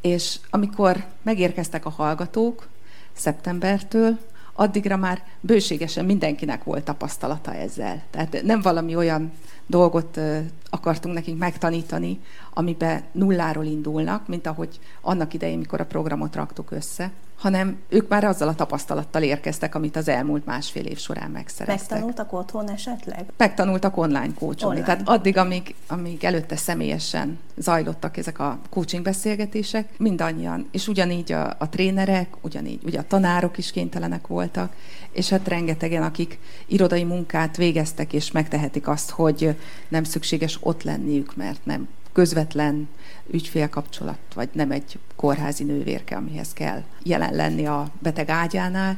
És 0.01 0.39
amikor 0.49 1.05
megérkeztek 1.21 1.85
a 1.85 1.89
hallgatók 1.89 2.67
szeptembertől, 3.13 4.17
addigra 4.53 4.97
már 4.97 5.23
bőségesen 5.41 6.05
mindenkinek 6.05 6.63
volt 6.63 6.83
tapasztalata 6.83 7.53
ezzel. 7.53 8.03
Tehát 8.09 8.41
nem 8.43 8.61
valami 8.61 8.95
olyan 8.95 9.31
dolgot 9.67 10.19
akartunk 10.69 11.15
nekik 11.15 11.37
megtanítani, 11.37 12.19
amiben 12.53 13.03
nulláról 13.11 13.65
indulnak, 13.65 14.27
mint 14.27 14.47
ahogy 14.47 14.79
annak 15.01 15.33
idején, 15.33 15.57
mikor 15.57 15.79
a 15.79 15.85
programot 15.85 16.35
raktuk 16.35 16.71
össze, 16.71 17.11
hanem 17.43 17.77
ők 17.89 18.07
már 18.07 18.23
azzal 18.23 18.47
a 18.47 18.55
tapasztalattal 18.55 19.21
érkeztek, 19.21 19.75
amit 19.75 19.95
az 19.95 20.07
elmúlt 20.07 20.45
másfél 20.45 20.85
év 20.85 20.97
során 20.97 21.31
megszereztek. 21.31 21.89
Megtanultak 21.89 22.33
otthon 22.33 22.69
esetleg? 22.69 23.25
Megtanultak 23.37 23.97
online 23.97 24.33
kócsolni. 24.39 24.81
Tehát 24.81 25.01
addig, 25.05 25.37
amíg, 25.37 25.75
amíg 25.87 26.23
előtte 26.23 26.55
személyesen 26.55 27.39
zajlottak 27.55 28.17
ezek 28.17 28.39
a 28.39 28.59
coaching 28.69 29.03
beszélgetések, 29.03 29.89
mindannyian, 29.97 30.67
és 30.71 30.87
ugyanígy 30.87 31.31
a, 31.31 31.55
a 31.57 31.69
trénerek, 31.69 32.27
ugyanígy 32.41 32.83
ugye 32.83 32.99
a 32.99 33.07
tanárok 33.07 33.57
is 33.57 33.71
kénytelenek 33.71 34.27
voltak, 34.27 34.75
és 35.11 35.29
hát 35.29 35.47
rengetegen, 35.47 36.03
akik 36.03 36.39
irodai 36.67 37.03
munkát 37.03 37.57
végeztek, 37.57 38.13
és 38.13 38.31
megtehetik 38.31 38.87
azt, 38.87 39.09
hogy 39.09 39.55
nem 39.87 40.03
szükséges 40.03 40.57
ott 40.61 40.83
lenniük, 40.83 41.35
mert 41.35 41.65
nem 41.65 41.87
közvetlen 42.13 42.87
ügyfélkapcsolat, 43.31 44.17
vagy 44.35 44.49
nem 44.51 44.71
egy 44.71 44.99
kórházi 45.15 45.63
nővérke, 45.63 46.15
amihez 46.15 46.53
kell 46.53 46.81
jelen 47.03 47.33
lenni 47.33 47.65
a 47.65 47.87
beteg 47.99 48.29
ágyánál. 48.29 48.97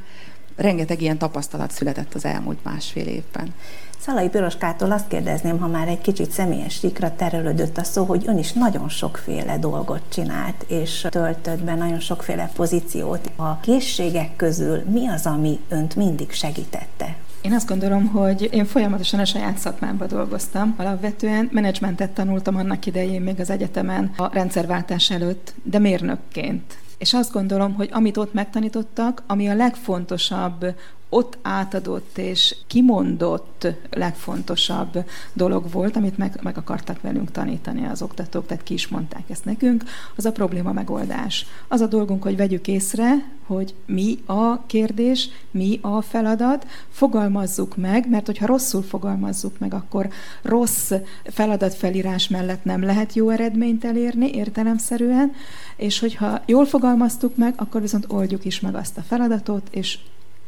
Rengeteg 0.55 1.01
ilyen 1.01 1.17
tapasztalat 1.17 1.71
született 1.71 2.13
az 2.13 2.25
elmúlt 2.25 2.63
másfél 2.63 3.07
évben. 3.07 3.53
Szalai 3.99 4.29
Piroskától 4.29 4.91
azt 4.91 5.07
kérdezném, 5.07 5.59
ha 5.59 5.67
már 5.67 5.87
egy 5.87 6.01
kicsit 6.01 6.31
személyes 6.31 6.73
sikra 6.73 7.15
terelődött 7.15 7.77
a 7.77 7.83
szó, 7.83 8.03
hogy 8.03 8.23
ön 8.27 8.37
is 8.37 8.53
nagyon 8.53 8.89
sokféle 8.89 9.57
dolgot 9.57 10.01
csinált, 10.09 10.65
és 10.67 11.07
töltött 11.09 11.63
be 11.63 11.75
nagyon 11.75 11.99
sokféle 11.99 12.51
pozíciót. 12.55 13.31
A 13.35 13.59
készségek 13.59 14.35
közül 14.35 14.83
mi 14.89 15.07
az, 15.07 15.25
ami 15.25 15.59
önt 15.69 15.95
mindig 15.95 16.31
segítette? 16.31 17.15
Én 17.45 17.53
azt 17.53 17.67
gondolom, 17.67 18.07
hogy 18.07 18.49
én 18.51 18.65
folyamatosan 18.65 19.19
a 19.19 19.25
saját 19.25 19.57
szakmámba 19.57 20.05
dolgoztam. 20.05 20.73
Alapvetően 20.77 21.49
menedzsmentet 21.51 22.11
tanultam 22.11 22.55
annak 22.55 22.85
idején 22.85 23.21
még 23.21 23.39
az 23.39 23.49
egyetemen 23.49 24.11
a 24.17 24.33
rendszerváltás 24.33 25.11
előtt, 25.11 25.53
de 25.63 25.79
mérnökként. 25.79 26.77
És 26.97 27.13
azt 27.13 27.31
gondolom, 27.31 27.73
hogy 27.73 27.89
amit 27.91 28.17
ott 28.17 28.33
megtanítottak, 28.33 29.23
ami 29.27 29.47
a 29.47 29.55
legfontosabb 29.55 30.65
ott 31.09 31.37
átadott 31.41 32.17
és 32.17 32.55
kimondott 32.67 33.67
legfontosabb 33.91 35.05
dolog 35.33 35.71
volt, 35.71 35.95
amit 35.95 36.17
meg, 36.17 36.39
meg 36.41 36.57
akartak 36.57 37.01
velünk 37.01 37.31
tanítani 37.31 37.85
az 37.85 38.01
oktatók, 38.01 38.45
tehát 38.45 38.63
ki 38.63 38.73
is 38.73 38.87
mondták 38.87 39.29
ezt 39.29 39.45
nekünk, 39.45 39.83
az 40.15 40.25
a 40.25 40.31
probléma 40.31 40.71
megoldás. 40.71 41.45
Az 41.67 41.81
a 41.81 41.87
dolgunk, 41.87 42.23
hogy 42.23 42.37
vegyük 42.37 42.67
észre, 42.67 43.33
hogy 43.45 43.73
mi 43.85 44.17
a 44.25 44.65
kérdés, 44.65 45.29
mi 45.51 45.79
a 45.81 46.01
feladat, 46.01 46.67
fogalmazzuk 46.89 47.77
meg, 47.77 48.09
mert 48.09 48.25
hogyha 48.25 48.45
rosszul 48.45 48.83
fogalmazzuk 48.83 49.59
meg, 49.59 49.73
akkor 49.73 50.09
rossz 50.41 50.91
feladatfelírás 51.23 52.27
mellett 52.27 52.63
nem 52.63 52.83
lehet 52.83 53.13
jó 53.13 53.29
eredményt 53.29 53.85
elérni 53.85 54.33
értelemszerűen, 54.33 55.31
és 55.75 55.99
hogyha 55.99 56.41
jól 56.45 56.65
fogalmaztuk 56.65 57.35
meg, 57.35 57.53
akkor 57.57 57.81
viszont 57.81 58.05
oldjuk 58.07 58.45
is 58.45 58.59
meg 58.59 58.75
azt 58.75 58.97
a 58.97 59.01
feladatot, 59.01 59.67
és 59.71 59.97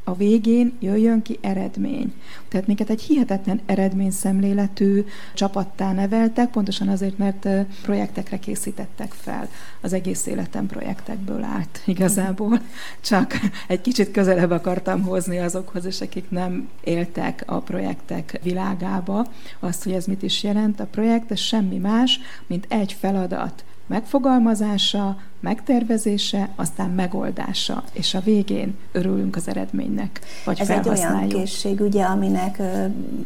a 0.07 0.15
végén 0.15 0.73
jöjjön 0.79 1.21
ki 1.21 1.37
eredmény. 1.41 2.13
Tehát 2.47 2.67
minket 2.67 2.89
egy 2.89 3.01
hihetetlen 3.01 3.61
eredményszemléletű 3.65 5.05
csapattá 5.33 5.93
neveltek, 5.93 6.49
pontosan 6.49 6.87
azért, 6.87 7.17
mert 7.17 7.47
projektekre 7.81 8.39
készítettek 8.39 9.11
fel. 9.11 9.49
Az 9.81 9.93
egész 9.93 10.25
életem 10.25 10.65
projektekből 10.67 11.43
állt 11.43 11.81
igazából. 11.85 12.61
Csak 13.01 13.33
egy 13.67 13.81
kicsit 13.81 14.11
közelebb 14.11 14.51
akartam 14.51 15.01
hozni 15.01 15.37
azokhoz, 15.37 15.85
és 15.85 16.01
akik 16.01 16.29
nem 16.29 16.69
éltek 16.83 17.43
a 17.45 17.59
projektek 17.59 18.39
világába, 18.43 19.27
azt, 19.59 19.83
hogy 19.83 19.93
ez 19.93 20.05
mit 20.05 20.23
is 20.23 20.43
jelent. 20.43 20.79
A 20.79 20.85
projekt 20.85 21.31
ez 21.31 21.39
semmi 21.39 21.77
más, 21.77 22.19
mint 22.47 22.65
egy 22.69 22.93
feladat 22.99 23.63
megfogalmazása, 23.87 25.17
megtervezése, 25.39 26.49
aztán 26.55 26.89
megoldása, 26.89 27.83
és 27.91 28.13
a 28.13 28.19
végén 28.19 28.77
örülünk 28.91 29.35
az 29.35 29.47
eredménynek, 29.47 30.19
vagy 30.45 30.59
Ez 30.59 30.69
egy 30.69 30.89
olyan 30.89 31.27
készség, 31.27 31.81
ugye, 31.81 32.03
aminek 32.03 32.61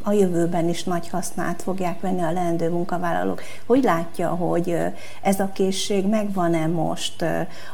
a 0.03 0.11
jövőben 0.11 0.69
is 0.69 0.83
nagy 0.83 1.09
hasznát 1.09 1.61
fogják 1.61 2.01
venni 2.01 2.21
a 2.21 2.31
leendő 2.31 2.69
munkavállalók. 2.69 3.41
Hogy 3.65 3.83
látja, 3.83 4.29
hogy 4.29 4.75
ez 5.21 5.39
a 5.39 5.51
készség 5.53 6.07
megvan-e 6.07 6.67
most 6.67 7.25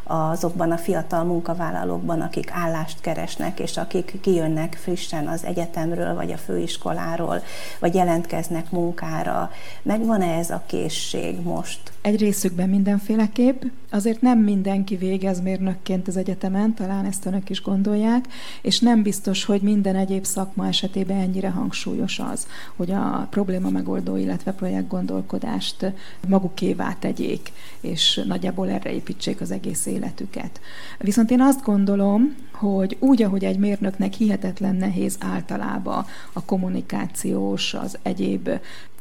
azokban 0.04 0.72
a 0.72 0.78
fiatal 0.78 1.24
munkavállalókban, 1.24 2.22
akik 2.22 2.52
állást 2.54 3.02
keresnek, 3.02 3.60
és 3.60 3.78
akik 3.78 4.18
kijönnek 4.22 4.78
frissen 4.82 5.28
az 5.28 5.46
egyetemről, 5.46 6.16
vagy 6.16 6.32
a 6.32 6.38
főiskoláról, 6.38 7.42
vagy 7.80 7.96
jelentkeznek 7.96 8.72
munkára. 8.72 9.52
Megvan-e 9.82 10.38
ez 10.38 10.50
a 10.50 10.64
készség 10.66 11.42
most? 11.42 11.80
Egy 12.08 12.20
részükben 12.20 12.70
mindenféleképp, 12.70 13.64
azért 13.90 14.22
nem 14.22 14.40
mindenki 14.40 14.96
végez 14.96 15.42
mérnökként 15.42 16.08
az 16.08 16.18
egyetemen, 16.18 16.74
talán 16.74 17.06
ezt 17.06 17.26
önök 17.26 17.50
is 17.50 17.62
gondolják, 17.62 18.26
és 18.62 18.80
nem 18.80 19.04
biztos, 19.04 19.44
hogy 19.46 19.62
minden 19.62 19.96
egyéb 19.96 20.26
szakma 20.26 20.68
esetében 20.68 21.18
ennyire 21.18 21.50
hangsúlyos 21.50 22.20
az, 22.20 22.48
hogy 22.76 22.92
a 22.92 23.28
probléma 23.30 23.70
megoldó, 23.70 24.16
illetve 24.16 24.52
projektgondolkodást 24.52 25.94
magukévá 26.28 26.96
tegyék, 27.00 27.52
és 27.82 28.22
nagyjából 28.28 28.70
erre 28.70 28.94
építsék 28.94 29.42
az 29.42 29.52
egész 29.52 29.86
életüket. 29.86 30.60
Viszont 31.00 31.32
én 31.32 31.42
azt 31.42 31.64
gondolom, 31.64 32.36
hogy 32.52 32.98
úgy, 33.00 33.24
ahogy 33.24 33.44
egy 33.46 33.60
mérnöknek 33.60 34.14
hihetetlen 34.14 34.76
nehéz 34.76 35.18
általában 35.20 36.06
a 36.34 36.44
kommunikációs, 36.44 37.74
az 37.74 37.98
egyéb 38.02 38.50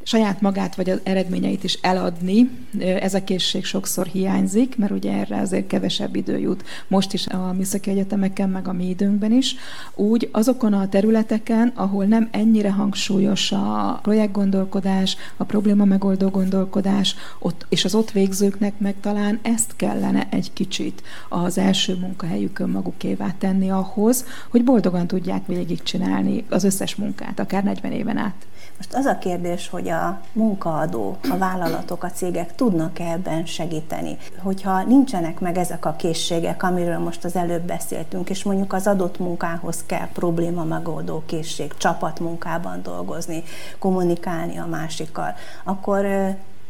saját 0.06 0.40
magát 0.40 0.74
vagy 0.74 0.90
az 0.90 1.00
eredményeit 1.02 1.64
is 1.64 1.78
eladni. 1.80 2.50
Ez 2.78 3.14
a 3.14 3.24
készség 3.24 3.64
sokszor 3.64 4.06
hiányzik, 4.06 4.76
mert 4.76 4.92
ugye 4.92 5.12
erre 5.12 5.40
azért 5.40 5.66
kevesebb 5.66 6.16
idő 6.16 6.38
jut 6.38 6.64
most 6.88 7.12
is 7.12 7.26
a 7.26 7.52
műszaki 7.52 7.90
egyetemeken, 7.90 8.48
meg 8.48 8.68
a 8.68 8.72
mi 8.72 8.88
időnkben 8.88 9.32
is. 9.32 9.56
Úgy 9.94 10.28
azokon 10.32 10.72
a 10.72 10.88
területeken, 10.88 11.72
ahol 11.74 12.04
nem 12.04 12.28
ennyire 12.30 12.72
hangsúlyos 12.72 13.52
a 13.52 13.98
projektgondolkodás, 14.02 15.16
a 15.36 15.44
probléma 15.44 15.84
megoldó 15.84 16.28
gondolkodás, 16.28 17.14
ott, 17.38 17.66
és 17.68 17.84
az 17.84 17.94
ott 17.94 18.10
végzőknek 18.10 18.78
meg 18.78 18.94
talán 19.00 19.38
ezt 19.42 19.76
kellene 19.76 20.26
egy 20.30 20.52
kicsit 20.52 21.02
az 21.28 21.58
első 21.58 21.94
munkahelyükön 21.94 22.68
magukévá 22.68 23.34
tenni 23.38 23.70
ahhoz, 23.70 24.24
hogy 24.50 24.64
boldogan 24.64 25.06
tudják 25.06 25.46
végigcsinálni 25.46 26.44
az 26.48 26.64
összes 26.64 26.94
munkát, 26.94 27.38
akár 27.38 27.64
40 27.64 27.92
éven 27.92 28.16
át. 28.16 28.46
Most 28.76 28.94
az 28.94 29.04
a 29.04 29.18
kérdés, 29.18 29.68
hogy 29.68 29.88
a 29.88 29.95
munkaadó, 30.32 31.16
a 31.30 31.36
vállalatok, 31.36 32.02
a 32.02 32.10
cégek 32.10 32.54
tudnak-e 32.54 33.04
ebben 33.04 33.46
segíteni? 33.46 34.16
Hogyha 34.42 34.82
nincsenek 34.82 35.40
meg 35.40 35.58
ezek 35.58 35.84
a 35.84 35.96
készségek, 35.96 36.62
amiről 36.62 36.98
most 36.98 37.24
az 37.24 37.36
előbb 37.36 37.62
beszéltünk, 37.62 38.30
és 38.30 38.44
mondjuk 38.44 38.72
az 38.72 38.86
adott 38.86 39.18
munkához 39.18 39.84
kell 39.86 40.08
probléma 40.12 40.64
megoldó 40.64 41.22
készség, 41.26 41.76
csapatmunkában 41.76 42.82
dolgozni, 42.82 43.42
kommunikálni 43.78 44.58
a 44.58 44.66
másikkal, 44.66 45.34
akkor 45.64 46.06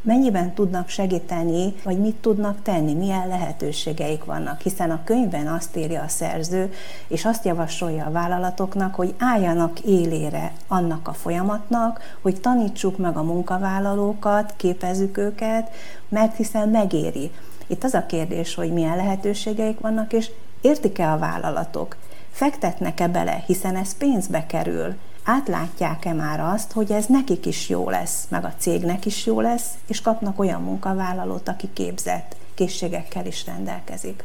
mennyiben 0.07 0.55
tudnak 0.55 0.89
segíteni, 0.89 1.75
vagy 1.85 1.99
mit 1.99 2.15
tudnak 2.15 2.63
tenni, 2.63 2.95
milyen 2.95 3.29
lehetőségeik 3.29 4.25
vannak, 4.25 4.61
hiszen 4.61 4.91
a 4.91 5.01
könyvben 5.05 5.47
azt 5.47 5.77
írja 5.77 6.03
a 6.03 6.09
szerző, 6.09 6.73
és 7.09 7.25
azt 7.25 7.45
javasolja 7.45 8.05
a 8.05 8.11
vállalatoknak, 8.11 8.95
hogy 8.95 9.15
álljanak 9.19 9.81
élére 9.81 10.53
annak 10.69 11.09
a 11.09 11.13
folyamatnak, 11.13 12.17
hogy 12.23 12.41
tanítsuk 12.41 12.99
meg 12.99 13.17
a 13.17 13.23
munkavállalókat, 13.23 14.55
képezzük 14.57 15.19
őket, 15.19 15.71
mert 16.09 16.37
hiszen 16.37 16.69
megéri. 16.69 17.31
Itt 17.67 17.85
az 17.85 17.95
a 17.95 18.07
kérdés, 18.07 18.55
hogy 18.55 18.73
milyen 18.73 18.97
lehetőségeik 18.97 19.81
vannak, 19.81 20.13
és 20.13 20.31
értik-e 20.61 21.13
a 21.13 21.19
vállalatok, 21.19 21.97
fektetnek-e 22.31 23.09
bele, 23.09 23.43
hiszen 23.47 23.77
ez 23.77 23.97
pénzbe 23.97 24.47
kerül, 24.47 24.95
átlátják-e 25.27 26.13
már 26.13 26.41
azt, 26.41 26.73
hogy 26.73 26.93
ez 26.93 27.07
nekik 27.07 27.47
is 27.47 27.69
jó 27.69 27.91
lesz, 27.91 28.27
meg 28.29 28.45
a 28.45 28.55
cégnek 28.59 29.07
is 29.07 29.27
jó 29.27 29.41
lesz, 29.41 29.69
és 29.87 30.01
kapnak 30.01 30.39
olyan 30.39 30.63
munkavállalót, 30.63 31.49
aki 31.49 31.69
képzett, 31.73 32.37
készségekkel 32.55 33.27
is 33.27 33.47
rendelkezik. 33.47 34.25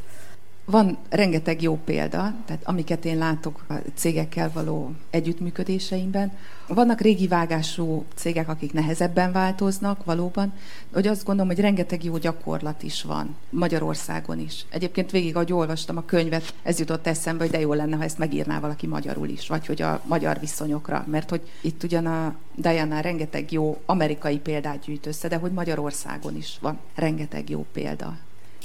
Van 0.66 0.98
rengeteg 1.10 1.62
jó 1.62 1.80
példa, 1.86 2.34
tehát 2.46 2.62
amiket 2.64 3.06
én 3.06 3.18
látok 3.18 3.66
a 3.70 3.74
cégekkel 3.96 4.52
való 4.54 4.92
együttműködéseimben. 5.10 6.32
Vannak 6.68 7.02
régi 7.02 7.28
vágású 7.28 8.06
cégek, 8.16 8.50
akik 8.50 8.74
nehezebben 8.74 9.32
változnak 9.32 10.06
valóban, 10.06 10.54
hogy 10.94 11.08
azt 11.08 11.24
gondolom, 11.26 11.52
hogy 11.52 11.62
rengeteg 11.62 12.04
jó 12.04 12.18
gyakorlat 12.18 12.84
is 12.84 13.04
van 13.04 13.36
Magyarországon 13.50 14.40
is. 14.40 14.66
Egyébként 14.70 15.12
végig, 15.12 15.36
ahogy 15.36 15.54
olvastam 15.54 15.98
a 15.98 16.06
könyvet, 16.06 16.54
ez 16.64 16.80
jutott 16.80 17.08
eszembe, 17.08 17.44
hogy 17.44 17.52
de 17.52 17.60
jó 17.60 17.74
lenne, 17.74 17.96
ha 17.96 18.04
ezt 18.04 18.18
megírná 18.18 18.60
valaki 18.60 18.88
magyarul 18.88 19.28
is, 19.28 19.48
vagy 19.48 19.66
hogy 19.66 19.82
a 19.82 20.02
magyar 20.06 20.40
viszonyokra, 20.40 21.06
mert 21.08 21.30
hogy 21.30 21.42
itt 21.62 21.84
ugyan 21.84 22.06
a 22.06 22.36
Diana 22.56 23.00
rengeteg 23.00 23.52
jó 23.52 23.82
amerikai 23.86 24.40
példát 24.40 24.84
gyűjt 24.86 25.06
össze, 25.06 25.28
de 25.28 25.38
hogy 25.38 25.52
Magyarországon 25.52 26.36
is 26.36 26.58
van 26.62 26.80
rengeteg 26.96 27.50
jó 27.50 27.66
példa. 27.74 28.18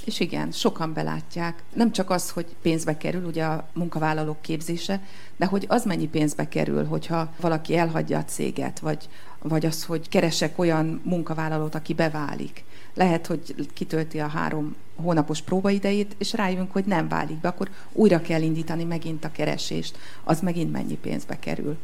És 0.06 0.20
igen, 0.20 0.50
sokan 0.50 0.92
belátják. 0.92 1.62
Nem 1.74 1.92
csak 1.92 2.10
az, 2.10 2.30
hogy 2.30 2.46
pénzbe 2.62 2.96
kerül, 2.96 3.24
ugye 3.24 3.44
a 3.44 3.68
munkavállalók 3.72 4.42
képzése, 4.42 5.00
de 5.36 5.46
hogy 5.46 5.64
az 5.68 5.84
mennyi 5.84 6.08
pénzbe 6.08 6.48
kerül, 6.48 6.84
hogyha 6.84 7.32
valaki 7.40 7.76
elhagyja 7.76 8.18
a 8.18 8.24
céget, 8.24 8.78
vagy, 8.78 9.08
vagy 9.42 9.66
az, 9.66 9.84
hogy 9.84 10.08
keresek 10.08 10.58
olyan 10.58 11.00
munkavállalót, 11.04 11.74
aki 11.74 11.94
beválik. 11.94 12.64
Lehet, 12.94 13.26
hogy 13.26 13.68
kitölti 13.74 14.20
a 14.20 14.26
három 14.26 14.74
hónapos 14.96 15.42
próbaidejét, 15.42 16.14
és 16.18 16.32
rájövünk, 16.32 16.72
hogy 16.72 16.84
nem 16.84 17.08
válik 17.08 17.40
be, 17.40 17.48
akkor 17.48 17.70
újra 17.92 18.20
kell 18.20 18.42
indítani 18.42 18.84
megint 18.84 19.24
a 19.24 19.32
keresést. 19.32 19.98
Az 20.24 20.40
megint 20.40 20.72
mennyi 20.72 20.96
pénzbe 20.96 21.38
kerül. 21.38 21.76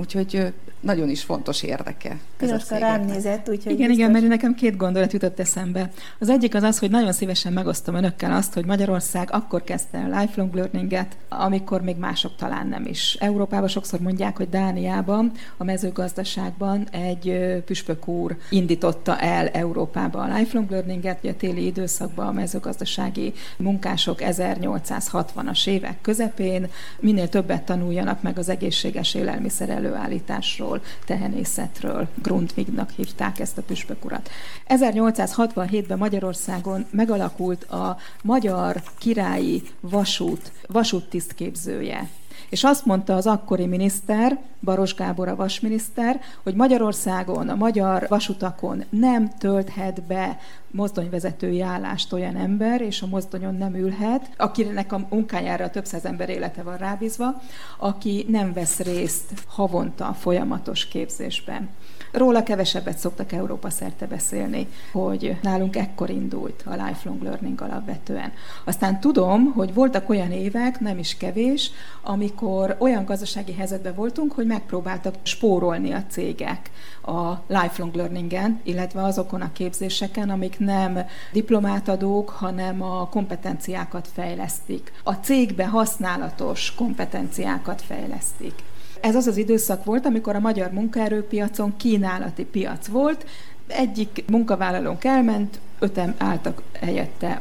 Úgyhogy 0.00 0.52
nagyon 0.80 1.08
is 1.08 1.22
fontos 1.22 1.62
érdeke. 1.62 2.18
Piroska 2.36 2.76
rám 2.76 3.04
nézett, 3.04 3.48
úgyhogy 3.48 3.72
Igen, 3.72 3.76
biztos... 3.76 3.96
igen, 3.96 4.10
mert 4.10 4.26
nekem 4.26 4.54
két 4.54 4.76
gondolat 4.76 5.12
jutott 5.12 5.38
eszembe. 5.38 5.90
Az 6.18 6.28
egyik 6.28 6.54
az 6.54 6.62
az, 6.62 6.78
hogy 6.78 6.90
nagyon 6.90 7.12
szívesen 7.12 7.52
megosztom 7.52 7.94
önökkel 7.94 8.32
azt, 8.32 8.54
hogy 8.54 8.64
Magyarország 8.64 9.28
akkor 9.32 9.64
kezdte 9.64 9.98
a 9.98 10.20
lifelong 10.20 10.54
learninget, 10.54 11.16
amikor 11.28 11.82
még 11.82 11.96
mások 11.96 12.36
talán 12.36 12.66
nem 12.66 12.86
is. 12.86 13.16
Európában 13.20 13.68
sokszor 13.68 14.00
mondják, 14.00 14.36
hogy 14.36 14.48
Dániában, 14.48 15.32
a 15.56 15.64
mezőgazdaságban 15.64 16.88
egy 16.90 17.38
püspök 17.64 18.08
úr 18.08 18.36
indította 18.50 19.18
el 19.18 19.48
Európába 19.48 20.20
a 20.20 20.36
lifelong 20.36 20.70
learninget, 20.70 21.18
ugye 21.22 21.30
a 21.30 21.36
téli 21.36 21.66
időszakban 21.66 22.26
a 22.26 22.32
mezőgazdasági 22.32 23.32
munkások 23.56 24.18
1860-as 24.20 25.66
évek 25.66 26.00
közepén 26.00 26.68
minél 27.00 27.28
többet 27.28 27.62
tanuljanak 27.62 28.22
meg 28.22 28.38
az 28.38 28.48
egészséges 28.48 29.14
élelmiszer 29.14 29.68
előállításról, 29.88 30.80
tehenészetről. 31.04 32.08
Grundvignak 32.22 32.90
hívták 32.90 33.38
ezt 33.38 33.58
a 33.58 33.62
püspök 33.62 34.04
urat. 34.04 34.30
1867-ben 34.68 35.98
Magyarországon 35.98 36.86
megalakult 36.90 37.64
a 37.64 37.96
Magyar 38.22 38.82
Királyi 38.98 39.62
Vasút 39.80 40.52
vasúttisztképzője. 40.66 42.08
És 42.48 42.64
azt 42.64 42.84
mondta 42.84 43.14
az 43.14 43.26
akkori 43.26 43.66
miniszter, 43.66 44.38
Baros 44.60 44.94
Gábor 44.94 45.28
a 45.28 45.36
vasminiszter, 45.36 46.20
hogy 46.42 46.54
Magyarországon, 46.54 47.48
a 47.48 47.54
magyar 47.54 48.06
vasutakon 48.08 48.84
nem 48.90 49.30
tölthet 49.38 50.02
be 50.02 50.38
mozdonyvezetői 50.70 51.60
állást 51.60 52.12
olyan 52.12 52.36
ember, 52.36 52.80
és 52.80 53.02
a 53.02 53.06
mozdonyon 53.06 53.54
nem 53.54 53.74
ülhet, 53.74 54.30
akinek 54.36 54.92
a 54.92 55.06
munkájára 55.10 55.70
több 55.70 55.84
száz 55.84 56.04
ember 56.04 56.28
élete 56.28 56.62
van 56.62 56.76
rábízva, 56.76 57.42
aki 57.78 58.26
nem 58.28 58.52
vesz 58.52 58.78
részt 58.78 59.32
havonta 59.46 60.16
folyamatos 60.18 60.88
képzésben. 60.88 61.68
Róla 62.12 62.42
kevesebbet 62.42 62.98
szoktak 62.98 63.32
Európa 63.32 63.70
szerte 63.70 64.06
beszélni, 64.06 64.66
hogy 64.92 65.36
nálunk 65.42 65.76
ekkor 65.76 66.10
indult 66.10 66.62
a 66.66 66.84
lifelong 66.84 67.22
learning 67.22 67.60
alapvetően. 67.60 68.32
Aztán 68.64 69.00
tudom, 69.00 69.52
hogy 69.52 69.74
voltak 69.74 70.08
olyan 70.08 70.32
évek, 70.32 70.80
nem 70.80 70.98
is 70.98 71.16
kevés, 71.16 71.70
amikor 72.02 72.76
olyan 72.78 73.04
gazdasági 73.04 73.52
helyzetben 73.52 73.94
voltunk, 73.94 74.32
hogy 74.32 74.46
megpróbáltak 74.46 75.14
spórolni 75.22 75.92
a 75.92 76.04
cégek 76.08 76.70
a 77.02 77.42
lifelong 77.46 77.94
learningen, 77.94 78.60
illetve 78.62 79.02
azokon 79.02 79.40
a 79.40 79.52
képzéseken, 79.52 80.30
amik 80.30 80.58
nem 80.58 80.98
diplomátadók, 81.32 82.28
hanem 82.28 82.82
a 82.82 83.08
kompetenciákat 83.08 84.08
fejlesztik. 84.12 84.92
A 85.02 85.12
cégbe 85.12 85.66
használatos 85.66 86.74
kompetenciákat 86.74 87.82
fejlesztik. 87.82 88.54
Ez 89.00 89.14
az 89.14 89.26
az 89.26 89.36
időszak 89.36 89.84
volt, 89.84 90.06
amikor 90.06 90.34
a 90.34 90.40
magyar 90.40 90.70
munkaerőpiacon 90.70 91.76
kínálati 91.76 92.44
piac 92.44 92.86
volt, 92.86 93.26
egyik 93.66 94.24
munkavállalónk 94.30 95.04
elment, 95.04 95.60
öten 95.78 96.14
álltak 96.18 96.62
helyette 96.80 97.38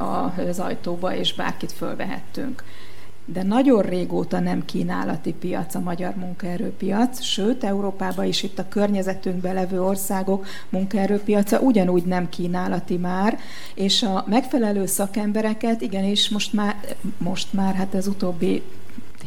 az 0.48 0.60
ajtóba, 0.60 1.15
és 1.15 1.34
bárkit 1.34 1.72
fölvehettünk. 1.72 2.63
De 3.26 3.43
nagyon 3.43 3.82
régóta 3.82 4.39
nem 4.39 4.65
kínálati 4.65 5.34
piac 5.34 5.76
a 5.76 5.80
magyar 5.80 6.15
munkaerőpiac, 6.15 7.22
sőt, 7.22 7.63
Európában 7.63 8.26
is 8.26 8.43
itt 8.43 8.60
a 8.60 8.67
környezetünkben 8.67 9.54
levő 9.54 9.82
országok 9.82 10.46
munkaerőpiaca 10.70 11.60
ugyanúgy 11.60 12.04
nem 12.04 12.30
kínálati 12.30 12.98
már, 12.98 13.39
és 13.76 14.04
a 14.04 14.26
megfelelő 14.28 14.86
szakembereket 14.86 15.82
igenis 15.82 16.30
most 16.30 16.54
már, 16.54 16.76
most 17.17 17.54
már 17.54 17.76
hát 17.76 17.93
az 17.93 18.08
utóbbi 18.08 18.63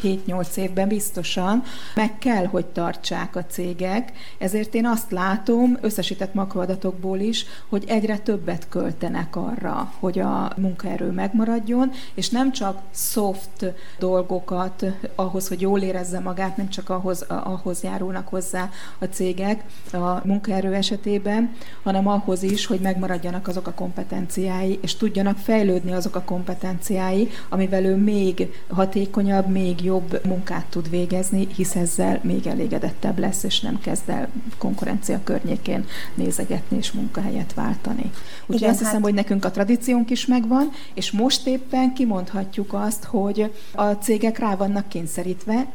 7-8 0.03 0.57
évben 0.57 0.89
biztosan 0.89 1.63
meg 1.95 2.19
kell, 2.19 2.47
hogy 2.47 2.67
tartsák 2.67 3.37
a 3.37 3.45
cégek, 3.45 4.13
ezért 4.39 4.75
én 4.75 4.87
azt 4.87 5.11
látom 5.11 5.79
összesített 5.81 6.35
makroadatokból 6.35 7.19
is, 7.19 7.45
hogy 7.69 7.85
egyre 7.87 8.19
többet 8.19 8.69
költenek 8.69 9.37
arra, 9.37 9.93
hogy 9.99 10.19
a 10.19 10.53
munkaerő 10.57 11.11
megmaradjon, 11.11 11.91
és 12.15 12.29
nem 12.29 12.53
csak 12.53 12.81
soft 12.95 13.73
dolgokat 13.99 14.85
ahhoz, 15.15 15.49
hogy 15.49 15.61
jól 15.61 15.81
érezze 15.81 16.21
magát, 16.21 16.57
nem 16.57 16.69
csak 16.69 16.89
ahhoz, 16.89 17.23
ahhoz 17.29 17.83
járulnak 17.83 18.29
hozzá 18.29 18.71
a 18.99 19.05
cégek 19.05 19.65
a 19.93 20.27
munkaerő 20.27 20.75
esetében, 20.75 21.53
hanem 21.83 22.09
ahhoz 22.09 22.43
is, 22.43 22.67
hogy 22.67 22.81
megmaradjanak 22.81 23.49
azok 23.49 23.67
a 23.67 23.73
kompetenciái, 23.73 24.79
és 24.83 24.97
tudjanak 24.97 25.37
fejlődni 25.37 25.93
azok 25.93 26.15
a 26.15 26.23
kompetenciái, 26.23 27.29
amivel 27.49 27.85
ő 27.85 27.97
még 27.97 28.65
hatékonyabb, 28.69 29.47
még 29.47 29.80
jobb 29.85 30.21
munkát 30.27 30.67
tud 30.67 30.91
végezni, 30.91 31.47
hisz 31.55 31.77
ezzel 31.77 32.21
még 32.23 32.47
elégedettebb 32.47 33.19
lesz, 33.19 33.43
és 33.43 33.61
nem 33.61 33.81
kezd 33.81 34.09
el 34.09 34.29
konkurencia 34.59 35.21
környékén 35.25 35.85
nézegetni 36.15 36.77
és 36.77 36.93
munkahelyet 36.93 37.55
váltani. 37.55 38.11
Úgyhogy 38.41 38.57
Igen, 38.57 38.71
azt 38.71 38.79
hiszem, 38.79 38.95
hát... 38.95 39.03
hogy 39.03 39.15
nekünk 39.15 39.45
a 39.45 39.51
tradíciónk 39.51 40.11
is 40.11 40.27
megvan, 40.27 40.71
és 40.95 41.11
most 41.11 41.47
éppen 41.47 41.95
kimondhatjuk 41.95 42.73
azt, 42.73 43.05
hogy 43.05 43.53
a 43.73 43.91
cégek 43.91 44.39
rá 44.39 44.57
vannak 44.57 44.89
kényszerítve, 44.89 45.67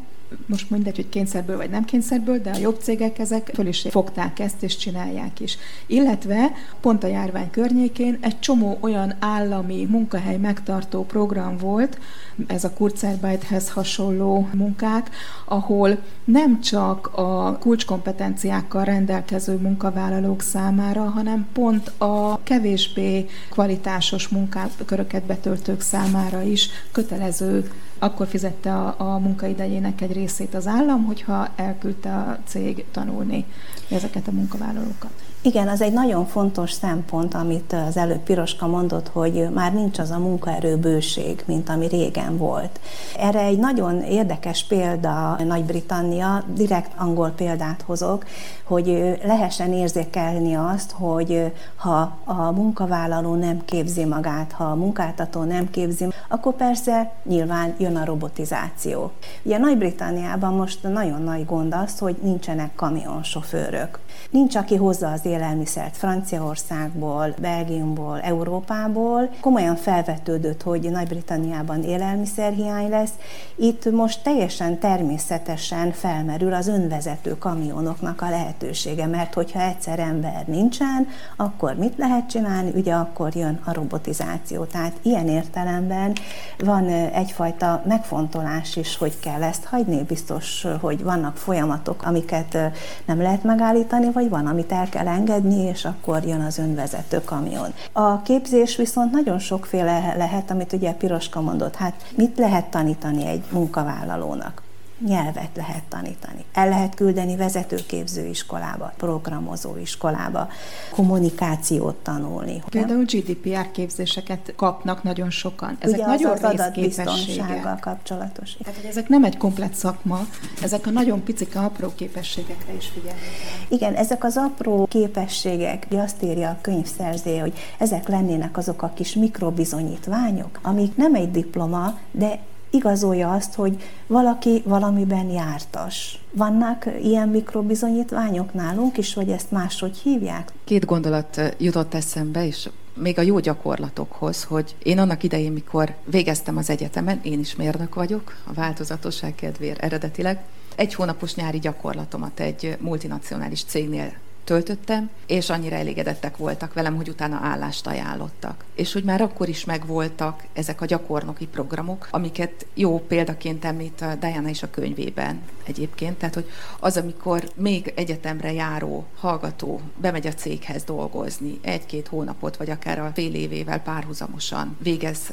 most 0.46 0.70
mindegy, 0.70 0.96
hogy 0.96 1.10
kényszerből 1.10 1.58
vagy 1.58 1.70
nem 1.70 1.86
kényszerből, 1.86 2.40
de 2.40 2.50
a 2.50 2.58
jobb 2.58 2.80
cégek 2.82 3.20
ezek 3.20 3.52
föl 3.54 3.68
is 3.68 3.86
fogták 3.90 4.40
ezt, 4.40 4.64
és 4.64 4.78
csinálják 4.78 5.40
is. 5.40 5.58
Illetve 5.88 6.52
pont 6.82 7.04
a 7.04 7.08
járvány 7.08 7.50
környékén 7.50 8.18
egy 8.22 8.40
csomó 8.40 8.78
olyan 8.80 9.16
állami 9.20 9.88
munkahely 9.90 10.38
megtartó 10.38 11.06
program 11.06 11.58
volt, 11.58 12.00
ez 12.48 12.64
a 12.64 12.74
Kurzarbeithez 12.74 13.70
hasonló 13.70 14.50
munkák, 14.54 15.10
ahol 15.46 15.98
nem 16.24 16.62
csak 16.62 17.08
a 17.08 17.58
kulcskompetenciákkal 17.58 18.84
rendelkező 18.84 19.56
munkavállalók 19.56 20.42
számára, 20.42 21.04
hanem 21.04 21.48
pont 21.54 21.92
a 21.98 22.40
kevésbé 22.44 23.26
kvalitásos 23.50 24.28
munkaköröket 24.28 25.24
betöltők 25.24 25.82
számára 25.82 26.42
is 26.42 26.70
kötelező 26.92 27.72
akkor 28.06 28.28
fizette 28.28 28.74
a, 28.74 28.96
a 28.98 29.20
munkaidejének 29.20 30.02
egy 30.02 30.14
részét 30.14 30.54
az 30.54 30.68
állam, 30.68 31.04
hogyha 31.06 31.48
elküldte 31.56 32.14
a 32.16 32.38
cég 32.46 32.86
tanulni 32.92 33.46
ezeket 33.90 34.28
a 34.28 34.32
munkavállalókat. 34.32 35.24
Igen, 35.46 35.68
az 35.68 35.82
egy 35.82 35.94
nagyon 35.94 36.26
fontos 36.26 36.72
szempont, 36.72 37.34
amit 37.34 37.76
az 37.88 37.98
előbb 37.98 38.20
Piroska 38.20 38.68
mondott, 38.68 39.08
hogy 39.08 39.48
már 39.54 39.74
nincs 39.74 40.00
az 40.00 40.12
a 40.12 40.18
munkaerőbőség, 40.18 41.44
mint 41.48 41.70
ami 41.70 41.88
régen 41.88 42.38
volt. 42.38 42.80
Erre 43.20 43.40
egy 43.40 43.58
nagyon 43.58 44.02
érdekes 44.02 44.64
példa 44.64 45.38
Nagy-Britannia, 45.44 46.44
direkt 46.54 46.92
angol 46.98 47.30
példát 47.30 47.82
hozok, 47.82 48.26
hogy 48.64 49.18
lehessen 49.24 49.74
érzékelni 49.74 50.56
azt, 50.56 50.92
hogy 50.92 51.54
ha 51.76 52.18
a 52.24 52.52
munkavállaló 52.52 53.36
nem 53.36 53.66
képzi 53.66 54.06
magát, 54.06 54.52
ha 54.52 54.64
a 54.64 54.76
munkáltató 54.76 55.44
nem 55.44 55.70
képzi, 55.70 56.08
akkor 56.30 56.54
persze 56.54 57.12
nyilván 57.24 57.76
jön 57.78 57.96
a 57.96 58.06
robotizáció. 58.06 59.12
Ugye 59.44 59.58
Nagy-Britanniában 59.58 60.54
most 60.54 60.84
nagyon 60.84 61.22
nagy 61.22 61.46
gond 61.46 61.74
az, 61.74 62.00
hogy 62.00 62.16
nincsenek 62.22 62.76
kamionsofőrök. 62.76 64.00
Nincs, 64.30 64.56
aki 64.56 64.76
hozza 64.76 65.12
az 65.12 65.26
élelmiszert 65.36 65.98
Franciaországból, 65.98 67.34
Belgiumból, 67.42 68.20
Európából. 68.20 69.30
Komolyan 69.42 69.76
felvetődött, 69.76 70.62
hogy 70.62 70.90
Nagy-Britanniában 70.92 71.84
élelmiszerhiány 71.84 72.90
lesz. 72.90 73.14
Itt 73.56 73.92
most 73.92 74.24
teljesen 74.24 74.80
természetesen 74.80 75.92
felmerül 75.92 76.54
az 76.54 76.68
önvezető 76.68 77.38
kamionoknak 77.38 78.22
a 78.22 78.30
lehetősége, 78.30 79.06
mert 79.06 79.34
hogyha 79.34 79.62
egyszer 79.62 80.00
ember 80.00 80.44
nincsen, 80.48 81.08
akkor 81.36 81.76
mit 81.76 81.98
lehet 81.98 82.30
csinálni? 82.30 82.72
Ugye 82.76 82.94
akkor 82.94 83.36
jön 83.36 83.60
a 83.64 83.74
robotizáció. 83.74 84.64
Tehát 84.64 84.94
ilyen 85.02 85.28
értelemben 85.28 86.14
van 86.58 86.88
egyfajta 87.14 87.84
megfontolás 87.88 88.76
is, 88.76 88.98
hogy 88.98 89.20
kell 89.20 89.44
ezt 89.44 89.64
hagyni. 89.64 90.04
Biztos, 90.04 90.66
hogy 90.82 91.04
vannak 91.04 91.38
folyamatok, 91.38 92.04
amiket 92.04 92.58
nem 93.06 93.22
lehet 93.22 93.44
megállítani, 93.44 94.12
vagy 94.12 94.30
van, 94.30 94.48
amit 94.48 94.72
el 94.72 94.90
kell 94.90 95.08
engedni, 95.08 95.24
és 95.72 95.86
akkor 95.86 96.24
jön 96.24 96.42
az 96.42 96.58
önvezető 96.58 97.22
kamion. 97.22 97.74
A 97.92 98.22
képzés 98.22 98.76
viszont 98.76 99.12
nagyon 99.12 99.40
sokféle 99.40 100.14
lehet, 100.18 100.52
amit 100.52 100.74
ugye 100.74 100.94
Piroska 100.94 101.42
mondott, 101.42 101.76
hát 101.76 101.94
mit 102.16 102.38
lehet 102.38 102.66
tanítani 102.66 103.26
egy 103.26 103.44
munkavállalónak? 103.52 104.65
Nyelvet 105.00 105.50
lehet 105.56 105.84
tanítani. 105.84 106.46
El 106.54 106.70
lehet 106.70 106.96
küldeni 106.96 107.36
vezetőképző 107.36 108.26
iskolába, 108.26 108.94
programozó 108.98 109.78
iskolába, 109.78 110.50
kommunikációt 110.92 111.96
tanulni. 111.96 112.64
Például 112.70 113.04
GDPR 113.04 113.72
képzéseket 113.72 114.54
kapnak 114.56 115.04
nagyon 115.04 115.30
sokan. 115.30 115.78
Ezek 115.80 115.98
Ugye 115.98 116.06
nagyon 116.06 116.32
az, 116.32 116.44
adatbiztonsággal 116.44 117.78
kapcsolatos. 117.80 118.58
Tehát, 118.64 118.80
hogy 118.80 118.90
ezek 118.90 119.08
nem 119.08 119.24
egy 119.24 119.38
komplet 119.38 119.74
szakma, 119.74 120.20
ezek 120.62 120.88
a 120.88 120.90
nagyon 120.90 121.24
picik, 121.24 121.56
apró 121.56 121.92
képességekre 121.96 122.74
is 122.74 122.88
figyelnek. 122.88 123.24
Igen, 123.68 123.94
ezek 123.94 124.24
az 124.24 124.38
apró 124.38 124.86
képességek, 124.90 125.88
azt 125.90 126.24
írja 126.24 126.50
a 126.50 126.58
könyvszerző, 126.62 127.38
hogy 127.38 127.54
ezek 127.78 128.08
lennének 128.08 128.58
azok 128.58 128.82
a 128.82 128.92
kis 128.96 129.14
mikrobizonyítványok, 129.14 130.60
amik 130.62 130.96
nem 130.96 131.16
egy 131.16 131.32
diploma, 131.32 131.98
de 132.12 132.40
igazolja 132.76 133.32
azt, 133.32 133.54
hogy 133.54 133.84
valaki 134.08 134.62
valamiben 134.66 135.30
jártas. 135.30 136.20
Vannak 136.32 136.86
ilyen 137.04 137.30
mikrobizonyítványok 137.30 138.54
nálunk 138.54 138.98
is, 138.98 139.14
vagy 139.14 139.30
ezt 139.30 139.52
máshogy 139.52 139.98
hívják? 139.98 140.52
Két 140.64 140.86
gondolat 140.86 141.42
jutott 141.58 141.94
eszembe, 141.94 142.46
és 142.46 142.70
még 142.94 143.20
a 143.20 143.22
jó 143.22 143.40
gyakorlatokhoz, 143.40 144.44
hogy 144.44 144.76
én 144.84 145.00
annak 145.00 145.24
idején, 145.24 145.52
mikor 145.52 145.96
végeztem 146.06 146.58
az 146.58 146.70
egyetemen, 146.70 147.20
én 147.24 147.40
is 147.40 147.56
mérnök 147.56 147.96
vagyok, 147.96 148.36
a 148.44 148.54
változatosság 148.54 149.36
kedvéért 149.36 149.80
eredetileg, 149.80 150.44
egy 150.76 150.94
hónapos 150.94 151.36
nyári 151.36 151.60
gyakorlatomat 151.60 152.40
egy 152.40 152.78
multinacionális 152.80 153.64
cégnél 153.64 154.12
töltöttem, 154.46 155.10
és 155.26 155.50
annyira 155.50 155.76
elégedettek 155.76 156.38
voltak 156.38 156.74
velem, 156.74 156.96
hogy 156.96 157.10
utána 157.10 157.40
állást 157.42 157.88
ajánlottak. 157.88 158.64
És 158.76 158.94
hogy 158.94 159.04
már 159.04 159.22
akkor 159.22 159.50
is 159.50 159.66
megvoltak 159.66 160.44
ezek 160.54 160.82
a 160.82 160.86
gyakornoki 160.86 161.48
programok, 161.48 162.08
amiket 162.12 162.66
jó 162.74 163.00
példaként 163.00 163.66
említ 163.66 164.02
a 164.02 164.16
Diana 164.16 164.48
is 164.50 164.64
a 164.64 164.70
könyvében 164.70 165.42
egyébként. 165.64 166.18
Tehát, 166.18 166.34
hogy 166.34 166.50
az, 166.80 166.98
amikor 166.98 167.50
még 167.56 167.94
egyetemre 167.96 168.54
járó 168.54 169.06
hallgató 169.20 169.82
bemegy 169.98 170.28
a 170.28 170.34
céghez 170.34 170.84
dolgozni 170.84 171.60
egy-két 171.62 172.08
hónapot, 172.08 172.58
vagy 172.58 172.70
akár 172.70 173.00
a 173.00 173.12
fél 173.14 173.34
évével 173.34 173.80
párhuzamosan 173.80 174.78
végez 174.80 175.32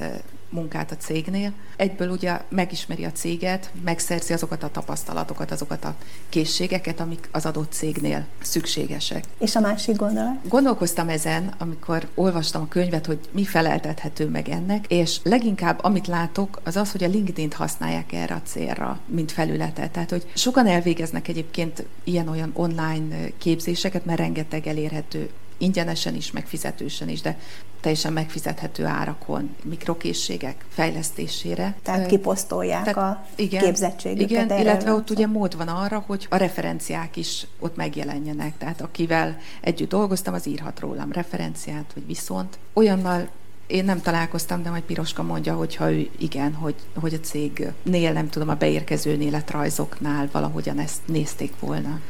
munkát 0.53 0.91
a 0.91 0.97
cégnél. 0.97 1.53
Egyből 1.77 2.11
ugye 2.11 2.41
megismeri 2.49 3.05
a 3.05 3.13
céget, 3.13 3.71
megszerzi 3.85 4.33
azokat 4.33 4.63
a 4.63 4.71
tapasztalatokat, 4.71 5.51
azokat 5.51 5.85
a 5.85 5.95
készségeket, 6.29 7.01
amik 7.01 7.29
az 7.33 7.47
adott 7.47 7.73
cégnél 7.73 8.27
szükségesek. 8.41 9.25
És 9.39 9.57
a 9.57 9.61
másik 9.61 9.97
gondolat? 9.97 10.49
Gondolkoztam 10.49 11.09
ezen, 11.09 11.55
amikor 11.59 12.09
olvastam 12.15 12.63
a 12.63 12.69
könyvet, 12.69 13.07
hogy 13.07 13.19
mi 13.31 13.45
feleltethető 13.45 14.29
meg 14.29 14.49
ennek, 14.49 14.85
és 14.89 15.21
leginkább 15.23 15.79
amit 15.83 16.07
látok, 16.07 16.61
az 16.65 16.77
az, 16.77 16.93
hogy 16.93 17.05
a 17.05 17.09
LinkedIn-t 17.09 17.55
használják 17.55 18.13
erre 18.13 18.35
a 18.35 18.43
célra, 18.45 19.01
mint 19.07 19.33
felületet. 19.33 19.91
Tehát, 19.91 20.11
hogy 20.11 20.27
sokan 20.35 20.67
elvégeznek 20.67 21.29
egyébként 21.29 21.87
ilyen-olyan 22.05 22.51
online 22.55 23.29
képzéseket, 23.39 24.05
mert 24.05 24.19
rengeteg 24.19 24.67
elérhető 24.67 25.31
ingyenesen 25.59 26.15
is, 26.15 26.31
megfizetősen 26.31 27.09
is, 27.09 27.21
de 27.21 27.39
teljesen 27.81 28.13
megfizethető 28.13 28.85
árakon, 28.85 29.57
mikrokészségek 29.65 30.65
fejlesztésére. 30.69 31.77
Tehát 31.83 32.07
kiposztolják 32.07 32.83
Tehát, 32.83 32.97
a 33.11 33.27
igen, 33.37 33.63
képzettségüket. 33.63 34.31
Igen, 34.31 34.61
illetve 34.61 34.93
ott 34.93 35.11
ugye 35.11 35.27
mód 35.27 35.57
van 35.57 35.69
arra, 35.69 36.05
hogy 36.07 36.27
a 36.31 36.37
referenciák 36.37 37.17
is 37.17 37.47
ott 37.59 37.77
megjelenjenek. 37.77 38.59
Tehát 38.59 38.81
akivel 38.81 39.39
együtt 39.61 39.89
dolgoztam, 39.89 40.35
az 40.35 40.47
írhat 40.47 40.81
rólam 40.81 41.13
referenciát, 41.13 41.91
vagy 41.95 42.07
viszont 42.07 42.59
olyannal 42.73 43.29
én 43.67 43.85
nem 43.85 44.01
találkoztam, 44.01 44.63
de 44.63 44.71
majd 44.71 44.83
Piroska 44.83 45.23
mondja, 45.23 45.55
hogy 45.55 45.77
ha 45.77 45.93
ő 45.93 46.11
igen, 46.19 46.55
hogy, 46.55 46.75
hogy 47.01 47.15
a 47.15 47.21
cégnél, 47.21 48.13
nem 48.13 48.29
tudom, 48.29 48.49
a 48.49 48.55
beérkező 48.55 49.21
életrajzoknál 49.21 50.29
valahogyan 50.33 50.79
ezt 50.79 51.01
nézték 51.05 51.53
volna 51.61 52.01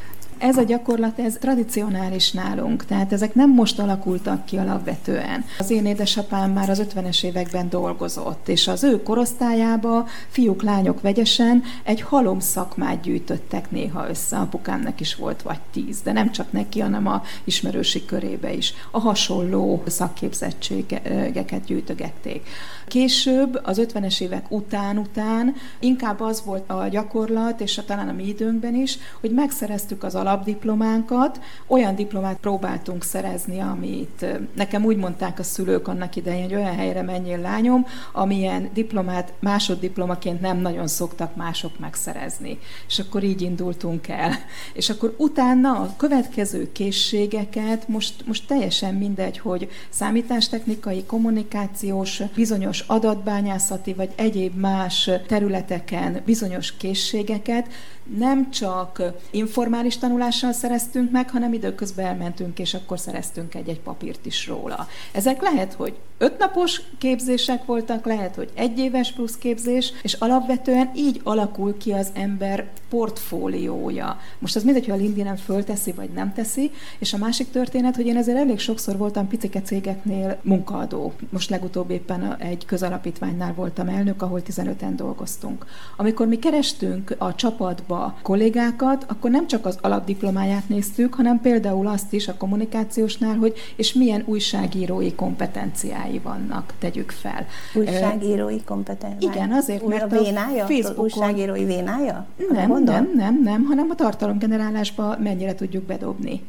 ez 0.42 0.57
a 0.57 0.62
gyakorlat, 0.62 1.18
ez 1.18 1.37
tradicionális 1.40 2.33
nálunk, 2.33 2.85
tehát 2.85 3.12
ezek 3.12 3.35
nem 3.35 3.50
most 3.50 3.78
alakultak 3.78 4.44
ki 4.44 4.57
alapvetően. 4.57 5.44
Az 5.59 5.70
én 5.70 5.87
édesapám 5.87 6.52
már 6.52 6.70
az 6.70 6.83
50-es 6.94 7.24
években 7.24 7.68
dolgozott, 7.68 8.48
és 8.48 8.68
az 8.68 8.83
ő 8.83 9.02
korosztályába 9.02 10.09
fiúk, 10.28 10.62
lányok 10.62 11.00
vegyesen 11.00 11.62
egy 11.83 12.00
halom 12.00 12.40
szakmát 12.40 13.00
gyűjtöttek 13.00 13.70
néha 13.70 14.09
össze. 14.09 14.37
Apukámnak 14.37 15.00
is 15.00 15.14
volt 15.14 15.42
vagy 15.42 15.59
tíz, 15.72 16.00
de 16.00 16.12
nem 16.12 16.31
csak 16.31 16.52
neki, 16.52 16.81
hanem 16.81 17.07
a 17.07 17.22
ismerősi 17.44 18.05
körébe 18.05 18.52
is. 18.52 18.74
A 18.90 19.00
hasonló 19.00 19.83
szakképzettségeket 19.87 21.64
gyűjtögették. 21.64 22.48
Később, 22.87 23.61
az 23.64 23.81
50-es 23.83 24.20
évek 24.20 24.50
után-után 24.50 25.55
inkább 25.78 26.20
az 26.20 26.42
volt 26.44 26.70
a 26.70 26.88
gyakorlat, 26.88 27.61
és 27.61 27.81
talán 27.87 28.09
a 28.09 28.12
mi 28.12 28.26
időnkben 28.26 28.74
is, 28.74 28.98
hogy 29.20 29.31
megszereztük 29.31 30.02
az 30.02 30.14
alapdiplománkat, 30.32 31.40
olyan 31.66 31.94
diplomát 31.94 32.36
próbáltunk 32.36 33.04
szerezni, 33.04 33.60
amit 33.60 34.26
nekem 34.54 34.84
úgy 34.84 34.96
mondták 34.96 35.38
a 35.38 35.42
szülők 35.42 35.88
annak 35.88 36.16
idején, 36.16 36.42
hogy 36.42 36.54
olyan 36.54 36.76
helyre 36.76 37.02
menjél 37.02 37.38
lányom, 37.38 37.86
amilyen 38.12 38.70
diplomát 38.74 39.32
másoddiplomaként 39.40 40.40
nem 40.40 40.58
nagyon 40.58 40.86
szoktak 40.86 41.36
mások 41.36 41.78
megszerezni. 41.78 42.58
És 42.88 42.98
akkor 42.98 43.22
így 43.22 43.42
indultunk 43.42 44.08
el. 44.08 44.32
És 44.72 44.90
akkor 44.90 45.14
utána 45.18 45.70
a 45.70 45.94
következő 45.96 46.72
készségeket, 46.72 47.88
most, 47.88 48.26
most 48.26 48.46
teljesen 48.46 48.94
mindegy, 48.94 49.38
hogy 49.38 49.68
számítástechnikai, 49.88 51.04
kommunikációs, 51.04 52.22
bizonyos 52.34 52.80
adatbányászati 52.80 53.92
vagy 53.94 54.10
egyéb 54.16 54.54
más 54.56 55.10
területeken 55.26 56.22
bizonyos 56.24 56.76
készségeket 56.76 57.68
nem 58.16 58.50
csak 58.50 59.02
informális 59.30 59.98
tanulással 59.98 60.52
szereztünk 60.52 61.10
meg, 61.10 61.30
hanem 61.30 61.52
időközben 61.52 62.06
elmentünk, 62.06 62.58
és 62.58 62.74
akkor 62.74 62.98
szereztünk 62.98 63.54
egy-egy 63.54 63.80
papírt 63.80 64.26
is 64.26 64.46
róla. 64.46 64.86
Ezek 65.12 65.42
lehet, 65.42 65.72
hogy 65.72 65.94
ötnapos 66.18 66.80
képzések 66.98 67.64
voltak, 67.64 68.06
lehet, 68.06 68.34
hogy 68.34 68.50
egy 68.54 68.78
éves 68.78 69.12
plusz 69.12 69.36
képzés, 69.38 69.92
és 70.02 70.12
alapvetően 70.12 70.90
így 70.94 71.20
alakul 71.24 71.76
ki 71.76 71.92
az 71.92 72.10
ember 72.14 72.70
portfóliója. 72.88 74.20
Most 74.38 74.56
az 74.56 74.62
mindegy, 74.62 74.84
hogy 74.84 74.94
a 74.94 75.02
LinkedIn-en 75.02 75.36
fölteszi, 75.36 75.92
vagy 75.92 76.10
nem 76.10 76.32
teszi, 76.32 76.70
és 76.98 77.12
a 77.12 77.18
másik 77.18 77.50
történet, 77.50 77.96
hogy 77.96 78.06
én 78.06 78.16
ezzel 78.16 78.36
elég 78.36 78.58
sokszor 78.58 78.96
voltam 78.96 79.28
picike 79.28 79.62
cégeknél 79.62 80.38
munkaadó. 80.42 81.12
Most 81.30 81.50
legutóbb 81.50 81.90
éppen 81.90 82.36
egy 82.38 82.66
közalapítványnál 82.66 83.54
voltam 83.54 83.88
elnök, 83.88 84.22
ahol 84.22 84.42
15-en 84.48 84.92
dolgoztunk. 84.96 85.66
Amikor 85.96 86.26
mi 86.26 86.38
kerestünk 86.38 87.14
a 87.18 87.34
csapatba 87.34 87.91
kollégákat, 88.22 89.05
akkor 89.09 89.31
nem 89.31 89.46
csak 89.46 89.66
az 89.66 89.78
alapdiplomáját 89.81 90.68
néztük, 90.68 91.14
hanem 91.14 91.40
például 91.40 91.87
azt 91.87 92.12
is 92.12 92.28
a 92.28 92.37
kommunikációsnál, 92.37 93.37
hogy 93.37 93.55
és 93.76 93.92
milyen 93.92 94.22
újságírói 94.26 95.14
kompetenciái 95.14 96.18
vannak, 96.18 96.72
tegyük 96.78 97.11
fel. 97.11 97.46
Újságírói 97.74 98.62
kompetenciái? 98.64 99.33
Igen, 99.35 99.52
azért, 99.52 99.87
mert 99.87 100.12
a 100.12 100.22
vénája? 100.22 100.64
Facebookon... 100.64 101.05
Újságírói 101.05 101.64
vénája? 101.64 102.26
Nem, 102.50 102.83
nem, 102.83 103.11
nem, 103.14 103.40
nem, 103.42 103.64
hanem 103.64 103.87
a 103.90 103.94
tartalomgenerálásba 103.94 105.16
mennyire 105.18 105.55
tudjuk 105.55 105.85
bedobni 105.85 106.40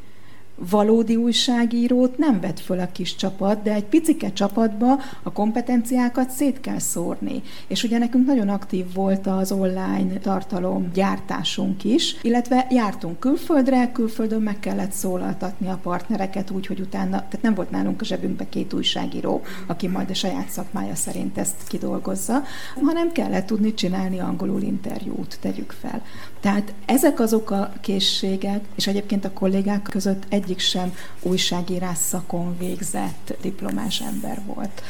valódi 0.55 1.15
újságírót 1.15 2.17
nem 2.17 2.39
vett 2.39 2.59
föl 2.59 2.79
a 2.79 2.91
kis 2.91 3.15
csapat, 3.15 3.61
de 3.61 3.73
egy 3.73 3.83
picike 3.83 4.33
csapatba 4.33 4.99
a 5.23 5.31
kompetenciákat 5.31 6.29
szét 6.29 6.61
kell 6.61 6.79
szórni. 6.79 7.41
És 7.67 7.83
ugye 7.83 7.97
nekünk 7.97 8.25
nagyon 8.25 8.49
aktív 8.49 8.93
volt 8.93 9.27
az 9.27 9.51
online 9.51 10.13
tartalom 10.13 10.89
gyártásunk 10.93 11.83
is, 11.83 12.15
illetve 12.21 12.67
jártunk 12.69 13.19
külföldre, 13.19 13.91
külföldön 13.91 14.41
meg 14.41 14.59
kellett 14.59 14.91
szólaltatni 14.91 15.67
a 15.67 15.79
partnereket 15.83 16.51
úgy, 16.51 16.65
hogy 16.65 16.79
utána, 16.79 17.17
tehát 17.17 17.41
nem 17.41 17.53
volt 17.53 17.71
nálunk 17.71 18.01
a 18.01 18.05
zsebünkbe 18.05 18.49
két 18.49 18.73
újságíró, 18.73 19.41
aki 19.67 19.87
majd 19.87 20.09
a 20.09 20.13
saját 20.13 20.49
szakmája 20.49 20.95
szerint 20.95 21.37
ezt 21.37 21.67
kidolgozza, 21.67 22.43
hanem 22.85 23.11
kellett 23.11 23.45
tudni 23.45 23.73
csinálni 23.73 24.19
angolul 24.19 24.61
interjút, 24.61 25.37
tegyük 25.41 25.71
fel. 25.71 26.01
Tehát 26.39 26.73
ezek 26.85 27.19
azok 27.19 27.51
a 27.51 27.73
készségek, 27.81 28.63
és 28.75 28.87
egyébként 28.87 29.25
a 29.25 29.33
kollégák 29.33 29.81
között 29.81 30.23
egyik 30.53 30.65
sem 30.65 30.95
újságírás 31.21 31.97
szakon 31.97 32.57
végzett 32.57 33.37
diplomás 33.41 34.01
ember 34.01 34.41
volt. 34.45 34.81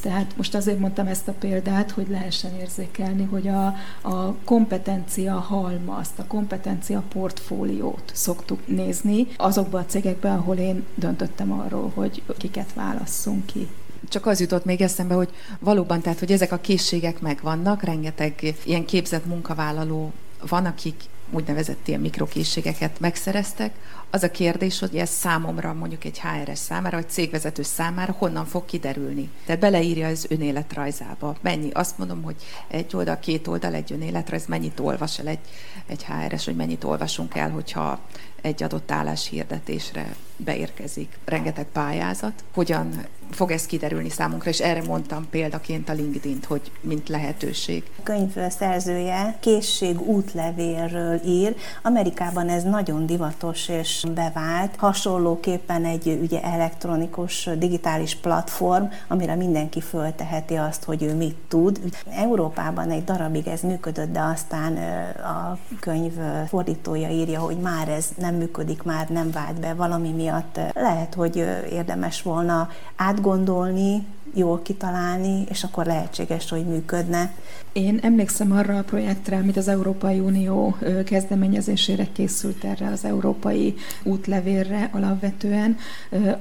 Tehát 0.00 0.36
most 0.36 0.54
azért 0.54 0.78
mondtam 0.78 1.06
ezt 1.06 1.28
a 1.28 1.32
példát, 1.32 1.90
hogy 1.90 2.08
lehessen 2.08 2.54
érzékelni, 2.60 3.24
hogy 3.24 3.48
a, 3.48 3.66
a 4.00 4.34
kompetencia 4.44 5.34
halmazt, 5.34 6.18
a 6.18 6.26
kompetencia 6.26 7.02
portfóliót 7.12 8.12
szoktuk 8.14 8.66
nézni 8.66 9.26
azokban 9.36 9.80
a 9.80 9.86
cégekben, 9.86 10.36
ahol 10.36 10.56
én 10.56 10.84
döntöttem 10.94 11.52
arról, 11.52 11.92
hogy 11.94 12.22
kiket 12.38 12.74
válasszunk 12.74 13.46
ki 13.46 13.68
csak 14.08 14.26
az 14.26 14.40
jutott 14.40 14.64
még 14.64 14.80
eszembe, 14.80 15.14
hogy 15.14 15.28
valóban, 15.58 16.00
tehát, 16.00 16.18
hogy 16.18 16.32
ezek 16.32 16.52
a 16.52 16.58
készségek 16.58 17.20
megvannak, 17.20 17.82
rengeteg 17.82 18.54
ilyen 18.64 18.84
képzett 18.84 19.26
munkavállaló 19.26 20.12
van, 20.48 20.64
akik 20.64 20.94
úgynevezett 21.30 21.88
ilyen 21.88 22.00
mikrokészségeket 22.00 23.00
megszereztek. 23.00 23.74
Az 24.10 24.22
a 24.22 24.30
kérdés, 24.30 24.78
hogy 24.78 24.96
ez 24.96 25.10
számomra, 25.10 25.72
mondjuk 25.72 26.04
egy 26.04 26.20
HRS 26.20 26.58
számára, 26.58 26.96
vagy 26.96 27.08
cégvezető 27.08 27.62
számára 27.62 28.14
honnan 28.18 28.46
fog 28.46 28.64
kiderülni. 28.64 29.30
Tehát 29.44 29.60
beleírja 29.60 30.06
az 30.06 30.26
önéletrajzába. 30.28 31.36
Mennyi? 31.40 31.70
Azt 31.70 31.98
mondom, 31.98 32.22
hogy 32.22 32.36
egy 32.68 32.96
oldal, 32.96 33.18
két 33.18 33.46
oldal, 33.46 33.74
egy 33.74 33.92
önéletrajz, 33.92 34.46
mennyit 34.46 34.80
olvas 34.80 35.18
el 35.18 35.26
egy, 35.26 35.38
egy 35.86 36.04
HRS, 36.04 36.44
hogy 36.44 36.56
mennyit 36.56 36.84
olvasunk 36.84 37.34
el, 37.34 37.50
hogyha 37.50 38.00
egy 38.46 38.62
adott 38.62 38.90
állás 38.90 39.28
hirdetésre 39.28 40.14
beérkezik 40.36 41.18
rengeteg 41.24 41.66
pályázat. 41.72 42.44
Hogyan 42.54 43.06
fog 43.30 43.50
ez 43.50 43.66
kiderülni 43.66 44.08
számunkra, 44.08 44.50
és 44.50 44.60
erre 44.60 44.82
mondtam 44.82 45.26
példaként 45.30 45.88
a 45.88 45.92
LinkedIn-t, 45.92 46.44
hogy 46.44 46.70
mint 46.80 47.08
lehetőség. 47.08 47.82
A 47.98 48.02
könyv 48.02 48.36
szerzője 48.48 49.36
készség 49.40 50.00
útlevélről 50.00 51.20
ír. 51.24 51.56
Amerikában 51.82 52.48
ez 52.48 52.62
nagyon 52.62 53.06
divatos 53.06 53.68
és 53.68 54.06
bevált. 54.14 54.76
Hasonlóképpen 54.76 55.84
egy 55.84 56.18
ugye 56.22 56.42
elektronikus 56.42 57.48
digitális 57.58 58.14
platform, 58.14 58.84
amire 59.08 59.34
mindenki 59.34 59.80
fölteheti 59.80 60.54
azt, 60.54 60.84
hogy 60.84 61.02
ő 61.02 61.14
mit 61.14 61.36
tud. 61.48 61.80
Európában 62.10 62.90
egy 62.90 63.04
darabig 63.04 63.46
ez 63.46 63.60
működött, 63.60 64.12
de 64.12 64.20
aztán 64.20 64.76
a 65.16 65.58
könyv 65.80 66.12
fordítója 66.48 67.08
írja, 67.08 67.40
hogy 67.40 67.58
már 67.58 67.88
ez 67.88 68.08
nem 68.18 68.34
működik, 68.36 68.82
már 68.82 69.08
nem 69.08 69.30
vált 69.30 69.60
be 69.60 69.74
valami 69.74 70.10
miatt. 70.10 70.60
Lehet, 70.72 71.14
hogy 71.14 71.36
érdemes 71.70 72.22
volna 72.22 72.68
átgondolni, 72.96 74.06
jól 74.36 74.62
kitalálni, 74.62 75.44
és 75.48 75.64
akkor 75.64 75.86
lehetséges, 75.86 76.50
hogy 76.50 76.66
működne. 76.66 77.34
Én 77.72 77.98
emlékszem 78.02 78.52
arra 78.52 78.78
a 78.78 78.82
projektre, 78.82 79.36
amit 79.36 79.56
az 79.56 79.68
Európai 79.68 80.18
Unió 80.18 80.76
kezdeményezésére 81.04 82.06
készült 82.12 82.64
erre 82.64 82.86
az 82.86 83.04
európai 83.04 83.74
útlevélre 84.02 84.90
alapvetően. 84.92 85.76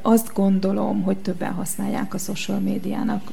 Azt 0.02 0.34
gondolom, 0.34 1.02
hogy 1.02 1.18
többen 1.18 1.52
használják 1.52 2.14
a 2.14 2.18
social 2.18 2.60
médiának 2.60 3.32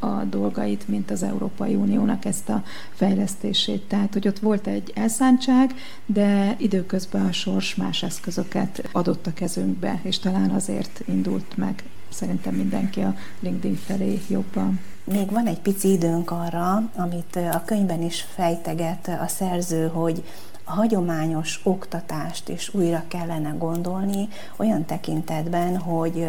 a 0.00 0.06
dolgait, 0.06 0.88
mint 0.88 1.10
az 1.10 1.22
Európai 1.22 1.74
Uniónak 1.74 2.24
ezt 2.24 2.48
a 2.48 2.62
fejlesztését. 2.92 3.82
Tehát, 3.82 4.12
hogy 4.12 4.28
ott 4.28 4.38
volt 4.38 4.66
egy 4.66 4.92
elszántság, 4.94 5.74
de 6.06 6.54
időközben 6.58 7.26
a 7.26 7.32
sors 7.32 7.74
más 7.74 8.02
eszközöket 8.02 8.88
adott 8.92 9.26
a 9.26 9.32
kezünkbe, 9.32 10.00
és 10.02 10.18
talán 10.18 10.50
azért 10.50 11.02
indult 11.06 11.56
meg 11.56 11.82
szerintem 12.12 12.54
mindenki 12.54 13.00
a 13.00 13.14
LinkedIn 13.40 13.76
felé 13.76 14.20
jobban. 14.28 14.80
Még 15.04 15.30
van 15.30 15.46
egy 15.46 15.60
pici 15.60 15.92
időnk 15.92 16.30
arra, 16.30 16.90
amit 16.96 17.36
a 17.36 17.62
könyvben 17.64 18.02
is 18.02 18.26
fejteget 18.34 19.08
a 19.08 19.26
szerző, 19.26 19.88
hogy 19.88 20.24
a 20.64 20.72
hagyományos 20.72 21.60
oktatást 21.62 22.48
is 22.48 22.74
újra 22.74 23.04
kellene 23.08 23.50
gondolni, 23.50 24.28
olyan 24.56 24.84
tekintetben, 24.84 25.78
hogy 25.78 26.26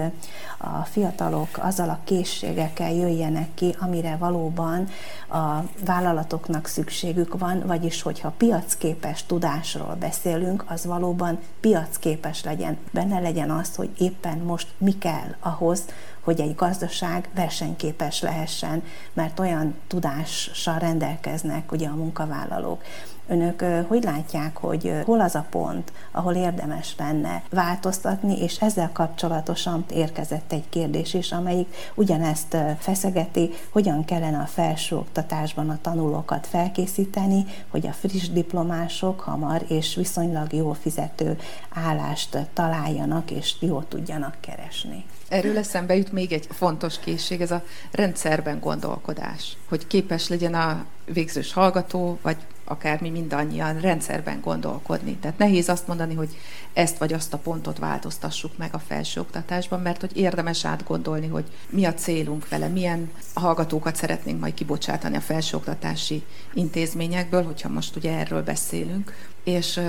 a 0.58 0.84
fiatalok 0.84 1.48
azzal 1.58 1.90
a 1.90 2.00
készségekkel 2.04 2.94
jöjjenek 2.94 3.54
ki, 3.54 3.76
amire 3.80 4.16
valóban 4.16 4.88
a 5.30 5.64
vállalatoknak 5.86 6.68
szükségük 6.68 7.38
van, 7.38 7.64
vagyis 7.66 8.02
hogyha 8.02 8.34
piacképes 8.38 9.26
tudásról 9.26 9.96
beszélünk, 10.00 10.64
az 10.68 10.86
valóban 10.86 11.40
piacképes 11.60 12.44
legyen. 12.44 12.78
Benne 12.92 13.20
legyen 13.20 13.52
az, 13.52 13.76
hogy 13.76 13.90
éppen 13.98 14.38
most 14.38 14.68
mi 14.78 14.98
kell 14.98 15.36
ahhoz, 15.40 15.86
hogy 16.24 16.42
egy 16.42 16.56
gazdaság 16.56 17.30
versenyképes 17.36 18.22
lehessen, 18.22 18.84
mert 19.14 19.40
olyan 19.40 19.76
tudással 19.88 20.80
rendelkeznek 20.80 21.72
ugye 21.72 21.88
a 21.88 21.96
munkavállalók. 21.96 22.84
Önök 23.28 23.64
hogy 23.88 24.04
látják, 24.04 24.58
hogy 24.58 24.94
hol 25.06 25.20
az 25.20 25.36
a 25.36 25.46
pont, 25.50 25.92
ahol 26.12 26.34
érdemes 26.34 26.96
lenne 26.98 27.44
változtatni, 27.50 28.42
és 28.42 28.62
ezzel 28.62 28.90
kapcsolatosan 28.94 29.86
érkezett 29.94 30.52
egy 30.54 30.70
kérdés 30.70 31.14
is, 31.14 31.32
amelyik 31.32 31.76
ugyanezt 31.96 32.58
feszegeti, 32.80 33.50
hogyan 33.70 34.06
kellene 34.06 34.40
a 34.40 34.46
felsőoktatásban 34.46 35.70
a 35.70 35.80
tanulókat 35.82 36.48
felkészíteni, 36.48 37.46
hogy 37.70 37.88
a 37.88 37.94
friss 37.94 38.30
diplomások 38.30 39.20
hamar 39.20 39.66
és 39.68 39.96
viszonylag 39.96 40.54
jó 40.54 40.74
fizető 40.74 41.40
állást 41.74 42.38
találjanak, 42.54 43.32
és 43.32 43.56
jól 43.60 43.86
tudjanak 43.88 44.38
keresni. 44.40 45.06
Erről 45.34 45.58
eszembe 45.58 45.96
jut 45.96 46.12
még 46.12 46.32
egy 46.32 46.48
fontos 46.52 47.00
készség, 47.00 47.42
ez 47.42 47.52
a 47.52 47.64
rendszerben 47.92 48.60
gondolkodás. 48.60 49.58
Hogy 49.70 49.88
képes 49.88 50.28
legyen 50.28 50.54
a 50.54 50.86
végzős 51.06 51.54
hallgató, 51.54 52.20
vagy 52.22 52.38
akár 52.64 53.02
mi 53.02 53.10
mindannyian 53.10 53.80
rendszerben 53.80 54.42
gondolkodni. 54.42 55.16
Tehát 55.16 55.38
nehéz 55.38 55.70
azt 55.70 55.88
mondani, 55.88 56.14
hogy 56.14 56.38
ezt 56.74 56.98
vagy 56.98 57.14
azt 57.14 57.34
a 57.34 57.38
pontot 57.38 57.78
változtassuk 57.78 58.58
meg 58.58 58.74
a 58.74 58.80
felsőoktatásban, 58.80 59.82
mert 59.82 60.02
hogy 60.02 60.18
érdemes 60.18 60.66
átgondolni, 60.66 61.28
hogy 61.28 61.46
mi 61.70 61.86
a 61.86 61.94
célunk 61.94 62.50
vele, 62.50 62.68
milyen 62.68 63.12
hallgatókat 63.34 63.96
szeretnénk 63.96 64.40
majd 64.40 64.54
kibocsátani 64.54 65.16
a 65.16 65.22
felsőoktatási 65.22 66.24
intézményekből, 66.54 67.44
hogyha 67.44 67.70
most 67.70 67.96
ugye 67.96 68.18
erről 68.18 68.44
beszélünk, 68.44 69.14
és 69.44 69.80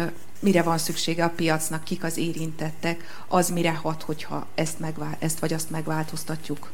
mire 0.40 0.62
van 0.62 0.78
szüksége 0.78 1.24
a 1.24 1.32
piacnak, 1.36 1.84
kik 1.84 2.04
az 2.04 2.16
érintettek, 2.16 3.24
az 3.28 3.50
mire 3.50 3.72
hat, 3.74 4.02
hogyha 4.02 4.46
ezt, 4.54 4.78
megvál, 4.78 5.16
ezt 5.18 5.38
vagy 5.38 5.52
azt 5.52 5.70
megváltoztatjuk 5.70 6.70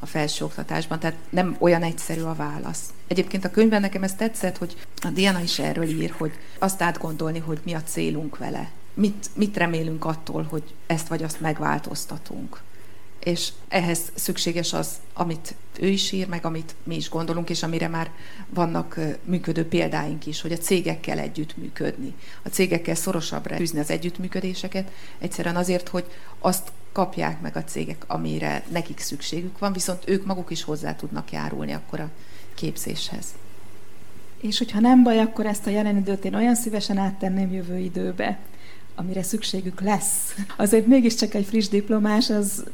a 0.00 0.06
felsőoktatásban. 0.06 0.98
Tehát 0.98 1.16
nem 1.30 1.56
olyan 1.58 1.82
egyszerű 1.82 2.20
a 2.20 2.34
válasz. 2.34 2.92
Egyébként 3.06 3.44
a 3.44 3.50
könyvben 3.50 3.80
nekem 3.80 4.02
ez 4.02 4.14
tetszett, 4.14 4.56
hogy 4.56 4.76
a 5.02 5.08
Diana 5.08 5.40
is 5.40 5.58
erről 5.58 5.88
ír, 5.88 6.14
hogy 6.18 6.32
azt 6.58 6.82
átgondolni, 6.82 7.38
hogy 7.38 7.60
mi 7.64 7.72
a 7.72 7.82
célunk 7.82 8.38
vele. 8.38 8.70
Mit, 8.94 9.30
mit 9.34 9.56
remélünk 9.56 10.04
attól, 10.04 10.42
hogy 10.42 10.62
ezt 10.86 11.08
vagy 11.08 11.22
azt 11.22 11.40
megváltoztatunk 11.40 12.60
és 13.24 13.48
ehhez 13.68 14.00
szükséges 14.14 14.72
az, 14.72 14.90
amit 15.12 15.54
ő 15.80 15.86
is 15.86 16.12
ír, 16.12 16.28
meg 16.28 16.44
amit 16.44 16.74
mi 16.82 16.96
is 16.96 17.08
gondolunk, 17.08 17.50
és 17.50 17.62
amire 17.62 17.88
már 17.88 18.10
vannak 18.48 18.98
működő 19.24 19.66
példáink 19.66 20.26
is, 20.26 20.40
hogy 20.40 20.52
a 20.52 20.58
cégekkel 20.58 21.18
együttműködni. 21.18 22.14
A 22.42 22.48
cégekkel 22.48 22.94
szorosabbra 22.94 23.56
tűzni 23.56 23.78
az 23.78 23.90
együttműködéseket, 23.90 24.90
egyszerűen 25.18 25.56
azért, 25.56 25.88
hogy 25.88 26.04
azt 26.38 26.72
kapják 26.92 27.40
meg 27.40 27.56
a 27.56 27.64
cégek, 27.64 28.04
amire 28.06 28.64
nekik 28.72 28.98
szükségük 28.98 29.58
van, 29.58 29.72
viszont 29.72 30.08
ők 30.08 30.24
maguk 30.24 30.50
is 30.50 30.62
hozzá 30.62 30.96
tudnak 30.96 31.32
járulni 31.32 31.72
akkor 31.72 32.00
a 32.00 32.10
képzéshez. 32.54 33.26
És 34.40 34.58
hogyha 34.58 34.80
nem 34.80 35.02
baj, 35.02 35.18
akkor 35.18 35.46
ezt 35.46 35.66
a 35.66 35.70
jelen 35.70 35.96
időt 35.96 36.24
én 36.24 36.34
olyan 36.34 36.54
szívesen 36.54 36.98
áttenném 36.98 37.52
jövő 37.52 37.78
időbe 37.78 38.38
amire 39.00 39.22
szükségük 39.22 39.80
lesz. 39.80 40.34
Azért 40.56 40.86
mégiscsak 40.86 41.34
egy 41.34 41.46
friss 41.46 41.68
diplomás 41.68 42.30
az 42.30 42.64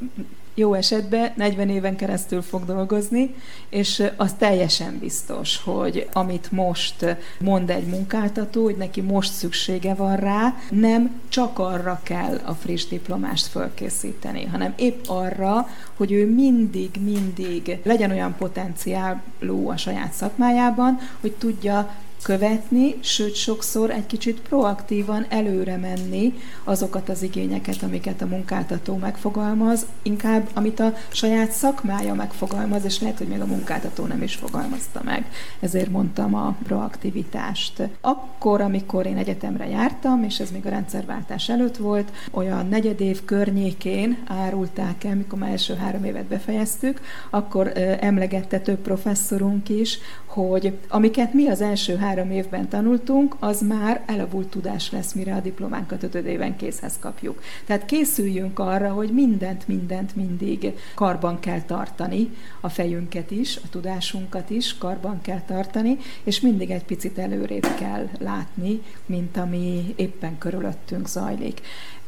jó 0.58 0.74
esetben 0.74 1.32
40 1.36 1.68
éven 1.68 1.96
keresztül 1.96 2.42
fog 2.42 2.64
dolgozni, 2.64 3.34
és 3.68 4.02
az 4.16 4.32
teljesen 4.38 4.98
biztos, 4.98 5.62
hogy 5.64 6.08
amit 6.12 6.52
most 6.52 7.16
mond 7.40 7.70
egy 7.70 7.86
munkáltató, 7.86 8.62
hogy 8.62 8.76
neki 8.76 9.00
most 9.00 9.32
szüksége 9.32 9.94
van 9.94 10.16
rá, 10.16 10.54
nem 10.70 11.20
csak 11.28 11.58
arra 11.58 12.00
kell 12.02 12.40
a 12.44 12.52
friss 12.52 12.84
diplomást 12.84 13.46
fölkészíteni, 13.46 14.44
hanem 14.44 14.72
épp 14.76 15.04
arra, 15.06 15.68
hogy 15.96 16.12
ő 16.12 16.30
mindig, 16.30 16.90
mindig 17.00 17.78
legyen 17.82 18.10
olyan 18.10 18.34
potenciálú 18.38 19.68
a 19.68 19.76
saját 19.76 20.12
szakmájában, 20.12 20.98
hogy 21.20 21.32
tudja 21.32 21.94
követni, 22.26 22.94
sőt 23.00 23.34
sokszor 23.34 23.90
egy 23.90 24.06
kicsit 24.06 24.40
proaktívan 24.40 25.26
előre 25.28 25.76
menni 25.76 26.34
azokat 26.64 27.08
az 27.08 27.22
igényeket, 27.22 27.82
amiket 27.82 28.22
a 28.22 28.26
munkáltató 28.26 28.96
megfogalmaz, 28.96 29.86
inkább 30.02 30.48
amit 30.54 30.80
a 30.80 30.94
saját 31.08 31.50
szakmája 31.50 32.14
megfogalmaz, 32.14 32.84
és 32.84 33.00
lehet, 33.00 33.18
hogy 33.18 33.26
még 33.26 33.40
a 33.40 33.46
munkáltató 33.46 34.04
nem 34.04 34.22
is 34.22 34.34
fogalmazta 34.34 35.00
meg. 35.04 35.30
Ezért 35.60 35.90
mondtam 35.90 36.34
a 36.34 36.56
proaktivitást. 36.62 37.88
Akkor, 38.00 38.60
amikor 38.60 39.06
én 39.06 39.16
egyetemre 39.16 39.68
jártam, 39.68 40.24
és 40.24 40.40
ez 40.40 40.50
még 40.50 40.66
a 40.66 40.70
rendszerváltás 40.70 41.48
előtt 41.48 41.76
volt, 41.76 42.12
olyan 42.30 42.68
negyedév 42.68 43.24
környékén 43.24 44.18
árulták 44.26 45.04
el, 45.04 45.14
mikor 45.14 45.38
már 45.38 45.50
első 45.50 45.74
három 45.74 46.04
évet 46.04 46.24
befejeztük, 46.24 47.00
akkor 47.30 47.72
emlegette 48.00 48.60
több 48.60 48.78
professzorunk 48.78 49.68
is, 49.68 49.98
hogy 50.36 50.78
amiket 50.88 51.32
mi 51.32 51.48
az 51.48 51.60
első 51.60 51.96
három 51.96 52.15
évben 52.24 52.68
tanultunk, 52.68 53.36
az 53.38 53.60
már 53.60 54.02
elavult 54.06 54.48
tudás 54.48 54.90
lesz, 54.90 55.12
mire 55.12 55.34
a 55.34 55.40
diplománkat 55.40 56.02
ötöd 56.02 56.56
készhez 56.56 56.98
kapjuk. 56.98 57.42
Tehát 57.64 57.84
készüljünk 57.84 58.58
arra, 58.58 58.92
hogy 58.92 59.10
mindent, 59.10 59.68
mindent 59.68 60.16
mindig 60.16 60.72
karban 60.94 61.40
kell 61.40 61.60
tartani, 61.60 62.30
a 62.60 62.68
fejünket 62.68 63.30
is, 63.30 63.56
a 63.56 63.68
tudásunkat 63.70 64.50
is 64.50 64.78
karban 64.78 65.20
kell 65.22 65.40
tartani, 65.40 65.96
és 66.24 66.40
mindig 66.40 66.70
egy 66.70 66.84
picit 66.84 67.18
előrébb 67.18 67.74
kell 67.78 68.08
látni, 68.18 68.82
mint 69.06 69.36
ami 69.36 69.94
éppen 69.96 70.38
körülöttünk 70.38 71.08
zajlik. 71.08 71.60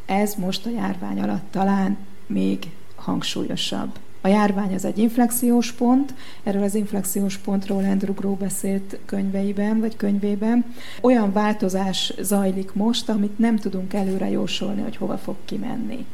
Ez 0.07 0.35
most 0.35 0.67
a 0.67 0.71
járvány 0.71 1.21
alatt 1.21 1.51
talán 1.51 1.97
még 2.27 2.59
hangsúlyosabb. 2.97 3.99
A 4.21 4.29
járvány 4.29 4.75
az 4.75 4.85
egy 4.85 4.99
inflexiós 4.99 5.73
pont, 5.73 6.15
erről 6.43 6.63
az 6.63 6.75
inflexiós 6.75 7.37
pontról 7.37 7.85
Andrew 7.85 8.15
Groh 8.15 8.39
beszélt 8.39 8.99
könyveiben, 9.05 9.81
vagy 9.81 9.97
könyvében. 9.97 10.65
Olyan 11.01 11.33
változás 11.33 12.13
zajlik 12.21 12.73
most, 12.73 13.09
amit 13.09 13.39
nem 13.39 13.57
tudunk 13.57 13.95
előre 13.95 14.31
jósolni, 14.31 14.83
hogy 14.83 14.97
hova 14.97 15.19
fog 15.19 15.37
kimenni. 15.45 16.07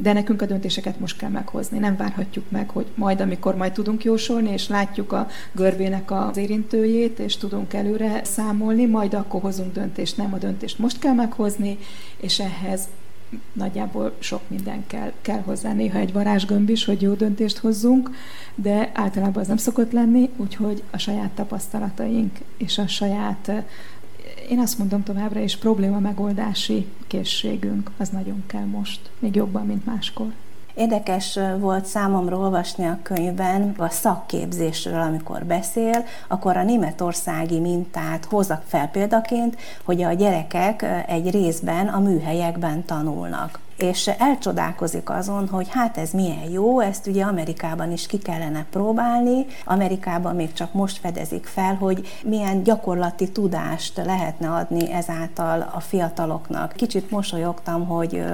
De 0.00 0.12
nekünk 0.12 0.42
a 0.42 0.46
döntéseket 0.46 1.00
most 1.00 1.16
kell 1.16 1.30
meghozni. 1.30 1.78
Nem 1.78 1.96
várhatjuk 1.96 2.50
meg, 2.50 2.70
hogy 2.70 2.86
majd, 2.94 3.20
amikor 3.20 3.56
majd 3.56 3.72
tudunk 3.72 4.04
jósolni, 4.04 4.50
és 4.52 4.68
látjuk 4.68 5.12
a 5.12 5.28
görbének 5.52 6.10
az 6.10 6.36
érintőjét, 6.36 7.18
és 7.18 7.36
tudunk 7.36 7.74
előre 7.74 8.24
számolni, 8.24 8.86
majd 8.86 9.14
akkor 9.14 9.40
hozunk 9.40 9.72
döntést. 9.72 10.16
Nem, 10.16 10.34
a 10.34 10.38
döntést 10.38 10.78
most 10.78 10.98
kell 10.98 11.14
meghozni, 11.14 11.78
és 12.20 12.40
ehhez 12.40 12.88
nagyjából 13.52 14.14
sok 14.18 14.40
minden 14.46 14.86
kell, 14.86 15.12
kell 15.22 15.40
hozzá. 15.40 15.72
Néha 15.72 15.98
egy 15.98 16.12
varázsgömb 16.12 16.68
is, 16.68 16.84
hogy 16.84 17.02
jó 17.02 17.12
döntést 17.12 17.58
hozzunk, 17.58 18.10
de 18.54 18.90
általában 18.94 19.42
az 19.42 19.48
nem 19.48 19.56
szokott 19.56 19.92
lenni, 19.92 20.30
úgyhogy 20.36 20.82
a 20.90 20.98
saját 20.98 21.30
tapasztalataink 21.30 22.38
és 22.56 22.78
a 22.78 22.86
saját, 22.86 23.52
én 24.48 24.58
azt 24.58 24.78
mondom 24.78 25.02
továbbra 25.02 25.40
is, 25.40 25.56
probléma 25.56 25.98
megoldási 25.98 26.86
készségünk, 27.06 27.90
az 27.96 28.08
nagyon 28.08 28.42
kell 28.46 28.64
most, 28.64 29.10
még 29.18 29.34
jobban, 29.34 29.66
mint 29.66 29.84
máskor. 29.86 30.32
Érdekes 30.78 31.38
volt 31.58 31.84
számomra 31.84 32.36
olvasni 32.36 32.86
a 32.86 32.98
könyvben 33.02 33.74
a 33.76 33.88
szakképzésről, 33.88 35.00
amikor 35.00 35.44
beszél, 35.44 36.04
akkor 36.28 36.56
a 36.56 36.62
németországi 36.62 37.60
mintát 37.60 38.24
hozak 38.24 38.62
fel 38.66 38.88
példaként, 38.88 39.56
hogy 39.84 40.02
a 40.02 40.12
gyerekek 40.12 41.04
egy 41.06 41.30
részben 41.30 41.88
a 41.88 41.98
műhelyekben 41.98 42.84
tanulnak 42.84 43.58
és 43.78 44.06
elcsodálkozik 44.06 45.10
azon, 45.10 45.48
hogy 45.48 45.68
hát 45.70 45.96
ez 45.96 46.10
milyen 46.10 46.50
jó, 46.50 46.80
ezt 46.80 47.06
ugye 47.06 47.24
Amerikában 47.24 47.92
is 47.92 48.06
ki 48.06 48.18
kellene 48.18 48.66
próbálni. 48.70 49.46
Amerikában 49.64 50.34
még 50.34 50.52
csak 50.52 50.72
most 50.72 50.98
fedezik 50.98 51.46
fel, 51.46 51.74
hogy 51.74 52.20
milyen 52.24 52.62
gyakorlati 52.62 53.30
tudást 53.30 53.96
lehetne 53.96 54.50
adni 54.50 54.92
ezáltal 54.92 55.70
a 55.74 55.80
fiataloknak. 55.80 56.72
Kicsit 56.72 57.10
mosolyogtam, 57.10 57.86
hogy, 57.86 58.24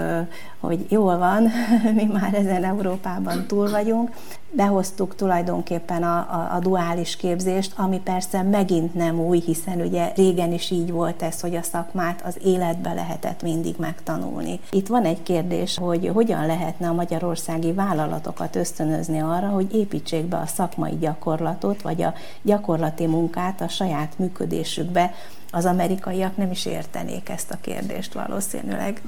hogy 0.61 0.87
jól 0.88 1.18
van, 1.18 1.50
mi 1.96 2.04
már 2.04 2.35
ezen 2.35 2.64
Európában 2.64 3.46
túl 3.46 3.70
vagyunk, 3.70 4.11
behoztuk 4.57 5.14
tulajdonképpen 5.14 6.03
a, 6.03 6.17
a, 6.17 6.55
a 6.55 6.59
duális 6.59 7.17
képzést, 7.17 7.73
ami 7.77 8.01
persze 8.01 8.43
megint 8.43 8.95
nem 8.95 9.21
új, 9.21 9.40
hiszen 9.40 9.81
ugye 9.81 10.12
régen 10.17 10.53
is 10.53 10.71
így 10.71 10.90
volt 10.90 11.23
ez, 11.23 11.40
hogy 11.40 11.55
a 11.55 11.62
szakmát 11.62 12.23
az 12.25 12.38
életbe 12.45 12.93
lehetett 12.93 13.43
mindig 13.43 13.75
megtanulni. 13.79 14.61
Itt 14.71 14.87
van 14.87 15.05
egy 15.05 15.23
kérdés, 15.23 15.79
hogy 15.79 16.11
hogyan 16.14 16.47
lehetne 16.47 16.88
a 16.88 16.93
magyarországi 16.93 17.73
vállalatokat 17.73 18.57
ösztönözni 18.57 19.21
arra, 19.21 19.49
hogy 19.49 19.75
építsék 19.75 20.25
be 20.25 20.37
a 20.37 20.47
szakmai 20.47 20.97
gyakorlatot, 21.01 21.83
vagy 21.83 22.03
a 22.03 22.14
gyakorlati 22.43 23.07
munkát 23.07 23.61
a 23.61 23.69
saját 23.69 24.19
működésükbe. 24.19 25.14
Az 25.51 25.64
amerikaiak 25.64 26.37
nem 26.37 26.51
is 26.51 26.67
értenék 26.67 27.29
ezt 27.29 27.51
a 27.51 27.59
kérdést 27.61 28.12
valószínűleg. 28.12 29.01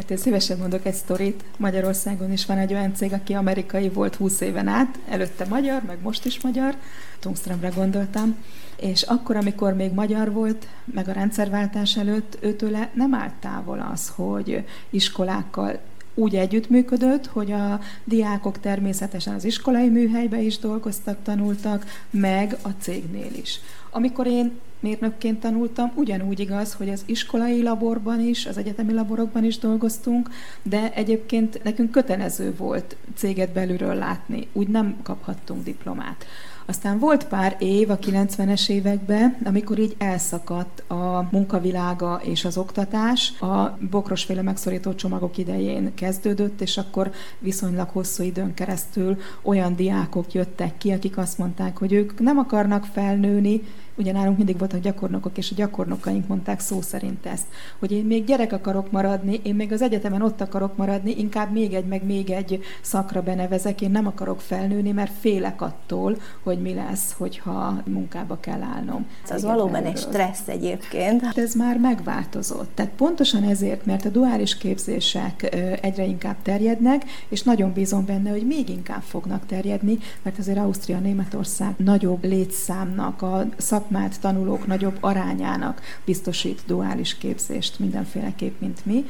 Hát 0.00 0.10
én 0.10 0.16
szívesen 0.16 0.58
mondok 0.58 0.86
egy 0.86 0.94
sztorit. 0.94 1.44
Magyarországon 1.56 2.32
is 2.32 2.46
van 2.46 2.58
egy 2.58 2.72
olyan 2.72 2.94
cég, 2.94 3.12
aki 3.12 3.32
amerikai 3.32 3.88
volt 3.88 4.14
20 4.14 4.40
éven 4.40 4.68
át, 4.68 4.98
előtte 5.08 5.44
magyar, 5.44 5.82
meg 5.82 5.98
most 6.02 6.24
is 6.24 6.40
magyar, 6.40 6.74
Tungströmre 7.18 7.68
gondoltam, 7.68 8.36
és 8.76 9.02
akkor, 9.02 9.36
amikor 9.36 9.74
még 9.74 9.92
magyar 9.92 10.32
volt, 10.32 10.66
meg 10.84 11.08
a 11.08 11.12
rendszerváltás 11.12 11.96
előtt, 11.96 12.38
őtőle 12.40 12.90
nem 12.94 13.14
állt 13.14 13.34
távol 13.40 13.88
az, 13.92 14.12
hogy 14.14 14.64
iskolákkal 14.90 15.78
úgy 16.14 16.36
együttműködött, 16.36 17.26
hogy 17.26 17.52
a 17.52 17.80
diákok 18.04 18.60
természetesen 18.60 19.34
az 19.34 19.44
iskolai 19.44 19.88
műhelybe 19.88 20.40
is 20.40 20.58
dolgoztak, 20.58 21.18
tanultak, 21.22 21.84
meg 22.10 22.56
a 22.62 22.68
cégnél 22.68 23.32
is. 23.34 23.60
Amikor 23.90 24.26
én 24.26 24.52
mérnökként 24.80 25.40
tanultam, 25.40 25.92
ugyanúgy 25.94 26.40
igaz, 26.40 26.72
hogy 26.72 26.88
az 26.88 27.02
iskolai 27.06 27.62
laborban 27.62 28.20
is, 28.20 28.46
az 28.46 28.56
egyetemi 28.56 28.92
laborokban 28.92 29.44
is 29.44 29.58
dolgoztunk, 29.58 30.30
de 30.62 30.92
egyébként 30.94 31.62
nekünk 31.62 31.90
kötelező 31.90 32.54
volt 32.56 32.96
céget 33.14 33.52
belülről 33.52 33.94
látni, 33.94 34.48
úgy 34.52 34.68
nem 34.68 34.96
kaphattunk 35.02 35.64
diplomát. 35.64 36.26
Aztán 36.70 36.98
volt 36.98 37.26
pár 37.26 37.56
év 37.58 37.90
a 37.90 37.98
90-es 37.98 38.68
években, 38.68 39.36
amikor 39.44 39.78
így 39.78 39.94
elszakadt 39.98 40.90
a 40.90 41.28
munkavilága 41.30 42.20
és 42.24 42.44
az 42.44 42.56
oktatás. 42.56 43.40
A 43.40 43.78
bokrosféle 43.90 44.42
megszorító 44.42 44.94
csomagok 44.94 45.38
idején 45.38 45.94
kezdődött, 45.94 46.60
és 46.60 46.76
akkor 46.76 47.10
viszonylag 47.38 47.88
hosszú 47.88 48.22
időn 48.22 48.54
keresztül 48.54 49.18
olyan 49.42 49.76
diákok 49.76 50.32
jöttek 50.32 50.78
ki, 50.78 50.92
akik 50.92 51.18
azt 51.18 51.38
mondták, 51.38 51.78
hogy 51.78 51.92
ők 51.92 52.20
nem 52.20 52.38
akarnak 52.38 52.84
felnőni, 52.92 53.62
ugye 53.96 54.12
nálunk 54.12 54.36
mindig 54.36 54.58
voltak 54.58 54.80
gyakornokok, 54.80 55.38
és 55.38 55.50
a 55.50 55.54
gyakornokaink 55.54 56.26
mondták 56.26 56.60
szó 56.60 56.80
szerint 56.80 57.26
ezt, 57.26 57.46
hogy 57.78 57.92
én 57.92 58.04
még 58.04 58.24
gyerek 58.24 58.52
akarok 58.52 58.90
maradni, 58.90 59.40
én 59.42 59.54
még 59.54 59.72
az 59.72 59.82
egyetemen 59.82 60.22
ott 60.22 60.40
akarok 60.40 60.76
maradni, 60.76 61.18
inkább 61.18 61.52
még 61.52 61.74
egy, 61.74 61.86
meg 61.86 62.04
még 62.04 62.30
egy 62.30 62.62
szakra 62.80 63.22
benevezek, 63.22 63.80
én 63.80 63.90
nem 63.90 64.06
akarok 64.06 64.40
felnőni, 64.40 64.90
mert 64.90 65.12
félek 65.20 65.62
attól, 65.62 66.16
hogy 66.42 66.60
mi 66.60 66.74
lesz, 66.74 67.14
hogyha 67.18 67.82
munkába 67.86 68.38
kell 68.40 68.62
állnom. 68.62 69.06
Ez 69.24 69.30
az 69.30 69.42
valóban 69.42 69.84
egy 69.84 69.98
stressz 69.98 70.48
egyébként. 70.48 71.22
Hát 71.22 71.38
ez 71.38 71.54
már 71.54 71.78
megváltozott. 71.78 72.70
Tehát 72.74 72.92
pontosan 72.92 73.42
ezért, 73.42 73.86
mert 73.86 74.04
a 74.04 74.08
duális 74.08 74.56
képzések 74.56 75.56
egyre 75.80 76.04
inkább 76.04 76.36
terjednek, 76.42 77.04
és 77.28 77.42
nagyon 77.42 77.72
bízom 77.72 78.04
benne, 78.04 78.30
hogy 78.30 78.46
még 78.46 78.68
inkább 78.68 79.02
fognak 79.02 79.46
terjedni, 79.46 79.98
mert 80.22 80.38
azért 80.38 80.58
Ausztria, 80.58 80.98
Németország 80.98 81.74
nagyobb 81.76 82.24
létszámnak, 82.24 83.22
a 83.22 83.46
szakmát 83.80 84.20
tanulók 84.20 84.66
nagyobb 84.66 84.96
arányának 85.00 85.80
biztosít 86.04 86.62
duális 86.66 87.18
képzést 87.18 87.78
mindenféleképp, 87.78 88.60
mint 88.60 88.86
mi 88.86 89.04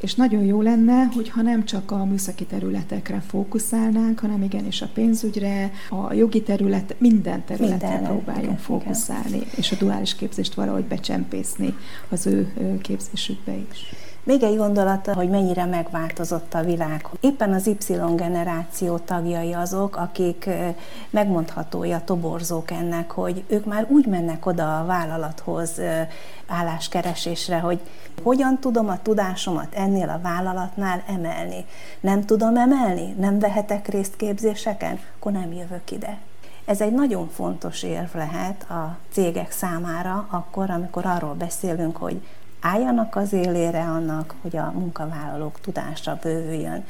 és 0.00 0.14
nagyon 0.14 0.44
jó 0.44 0.62
lenne, 0.62 1.04
hogyha 1.14 1.42
nem 1.42 1.64
csak 1.64 1.90
a 1.90 2.04
műszaki 2.04 2.44
területekre 2.44 3.22
fókuszálnánk, 3.26 4.20
hanem 4.20 4.42
igenis 4.42 4.82
a 4.82 4.88
pénzügyre, 4.94 5.70
a 5.90 6.12
jogi 6.12 6.42
terület, 6.42 6.96
minden 6.98 7.44
területre 7.44 7.88
minden, 7.88 8.04
próbáljunk 8.04 8.58
fókuszálni, 8.58 9.36
igen. 9.36 9.48
és 9.56 9.72
a 9.72 9.76
duális 9.78 10.14
képzést 10.14 10.54
valahogy 10.54 10.84
becsempészni 10.84 11.74
az 12.08 12.26
ő 12.26 12.52
képzésükbe 12.82 13.52
is. 13.70 13.94
Még 14.24 14.42
egy 14.42 14.56
gondolata, 14.56 15.14
hogy 15.14 15.28
mennyire 15.28 15.64
megváltozott 15.64 16.54
a 16.54 16.62
világ. 16.62 17.08
Éppen 17.20 17.52
az 17.52 17.66
Y 17.66 17.76
generáció 18.16 18.96
tagjai 18.96 19.52
azok, 19.52 19.96
akik 19.96 20.48
megmondhatója, 21.10 22.04
toborzók 22.04 22.70
ennek, 22.70 23.10
hogy 23.10 23.44
ők 23.46 23.64
már 23.64 23.86
úgy 23.88 24.06
mennek 24.06 24.46
oda 24.46 24.78
a 24.78 24.84
vállalathoz 24.84 25.80
álláskeresésre, 26.46 27.58
hogy 27.58 27.80
hogyan 28.22 28.58
tudom 28.58 28.88
a 28.88 29.02
tudásomat 29.02 29.74
ennél 29.74 30.08
a 30.08 30.20
vállalatnál 30.22 31.02
emelni. 31.08 31.64
Nem 32.00 32.24
tudom 32.24 32.56
emelni? 32.56 33.14
Nem 33.18 33.38
vehetek 33.38 33.88
részt 33.88 34.16
képzéseken? 34.16 34.98
Akkor 35.18 35.32
nem 35.32 35.52
jövök 35.52 35.90
ide. 35.90 36.18
Ez 36.64 36.80
egy 36.80 36.92
nagyon 36.92 37.28
fontos 37.28 37.82
érv 37.82 38.14
lehet 38.14 38.70
a 38.70 38.96
cégek 39.12 39.50
számára, 39.50 40.26
akkor, 40.30 40.70
amikor 40.70 41.06
arról 41.06 41.34
beszélünk, 41.34 41.96
hogy 41.96 42.20
álljanak 42.64 43.16
az 43.16 43.32
élére 43.32 43.82
annak, 43.82 44.34
hogy 44.42 44.56
a 44.56 44.72
munkavállalók 44.74 45.60
tudásra 45.60 46.18
bővüljön. 46.22 46.84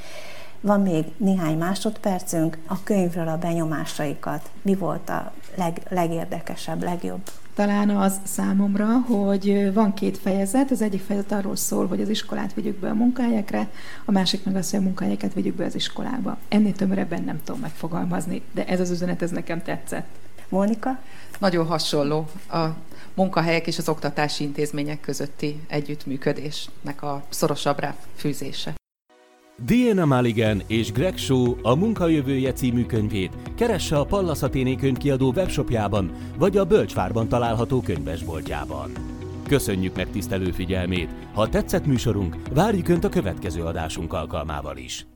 Van 0.61 0.81
még 0.81 1.05
néhány 1.17 1.59
másodpercünk 1.59 2.59
a 2.67 2.83
könyvről 2.83 3.29
a 3.29 3.39
benyomásaikat. 3.39 4.51
Mi 4.63 4.75
volt 4.75 5.09
a 5.09 5.33
leg, 5.57 5.81
legérdekesebb, 5.89 6.83
legjobb 6.83 7.21
talán 7.55 7.91
az 7.91 8.21
számomra, 8.23 8.87
hogy 8.87 9.73
van 9.73 9.95
két 9.95 10.19
fejezet, 10.19 10.71
az 10.71 10.83
egyik 10.83 11.03
fejezet 11.03 11.33
arról 11.33 11.57
szól, 11.57 11.87
hogy 11.87 12.01
az 12.01 12.09
iskolát 12.09 12.55
vigyük 12.55 12.79
be 12.79 12.89
a 12.89 12.95
munkahelyekre, 12.95 13.69
a 14.05 14.11
másik 14.11 14.45
meg 14.45 14.57
az, 14.57 14.71
hogy 14.71 14.79
a 14.79 14.83
munkahelyeket 14.83 15.35
vigyük 15.35 15.55
be 15.55 15.65
az 15.65 15.75
iskolába. 15.75 16.39
Ennél 16.49 16.73
tömörebben 16.73 17.23
nem 17.25 17.41
tudom 17.45 17.61
megfogalmazni, 17.61 18.43
de 18.53 18.67
ez 18.67 18.81
az 18.81 18.91
üzenet, 18.91 19.23
ez 19.23 19.31
nekem 19.31 19.63
tetszett. 19.63 20.07
Mónika? 20.49 20.99
Nagyon 21.39 21.67
hasonló 21.67 22.27
a 22.51 22.65
munkahelyek 23.15 23.67
és 23.67 23.79
az 23.79 23.89
oktatási 23.89 24.45
intézmények 24.45 25.01
közötti 25.01 25.61
együttműködésnek 25.69 27.03
a 27.03 27.25
szorosabb 27.29 27.79
fűzése. 28.17 28.75
Diana 29.65 30.05
Maligan 30.05 30.63
és 30.67 30.93
Greg 30.93 31.17
Shaw 31.17 31.55
a 31.63 31.75
Munkajövője 31.75 32.53
című 32.53 32.87
könyvét 32.87 33.33
keresse 33.57 33.99
a 33.99 34.05
Pallas 34.05 34.43
Athéné 34.43 34.75
könyvkiadó 34.75 35.33
webshopjában 35.33 36.13
vagy 36.39 36.57
a 36.57 36.65
Bölcsvárban 36.65 37.29
található 37.29 37.81
könyvesboltjában. 37.81 38.93
Köszönjük 39.49 39.97
megtisztelő 39.97 40.51
figyelmét! 40.51 41.11
Ha 41.35 41.49
tetszett 41.49 41.87
műsorunk, 41.87 42.37
várjuk 42.53 42.89
Önt 42.89 43.05
a 43.05 43.09
következő 43.09 43.63
adásunk 43.63 44.13
alkalmával 44.13 44.77
is! 44.77 45.07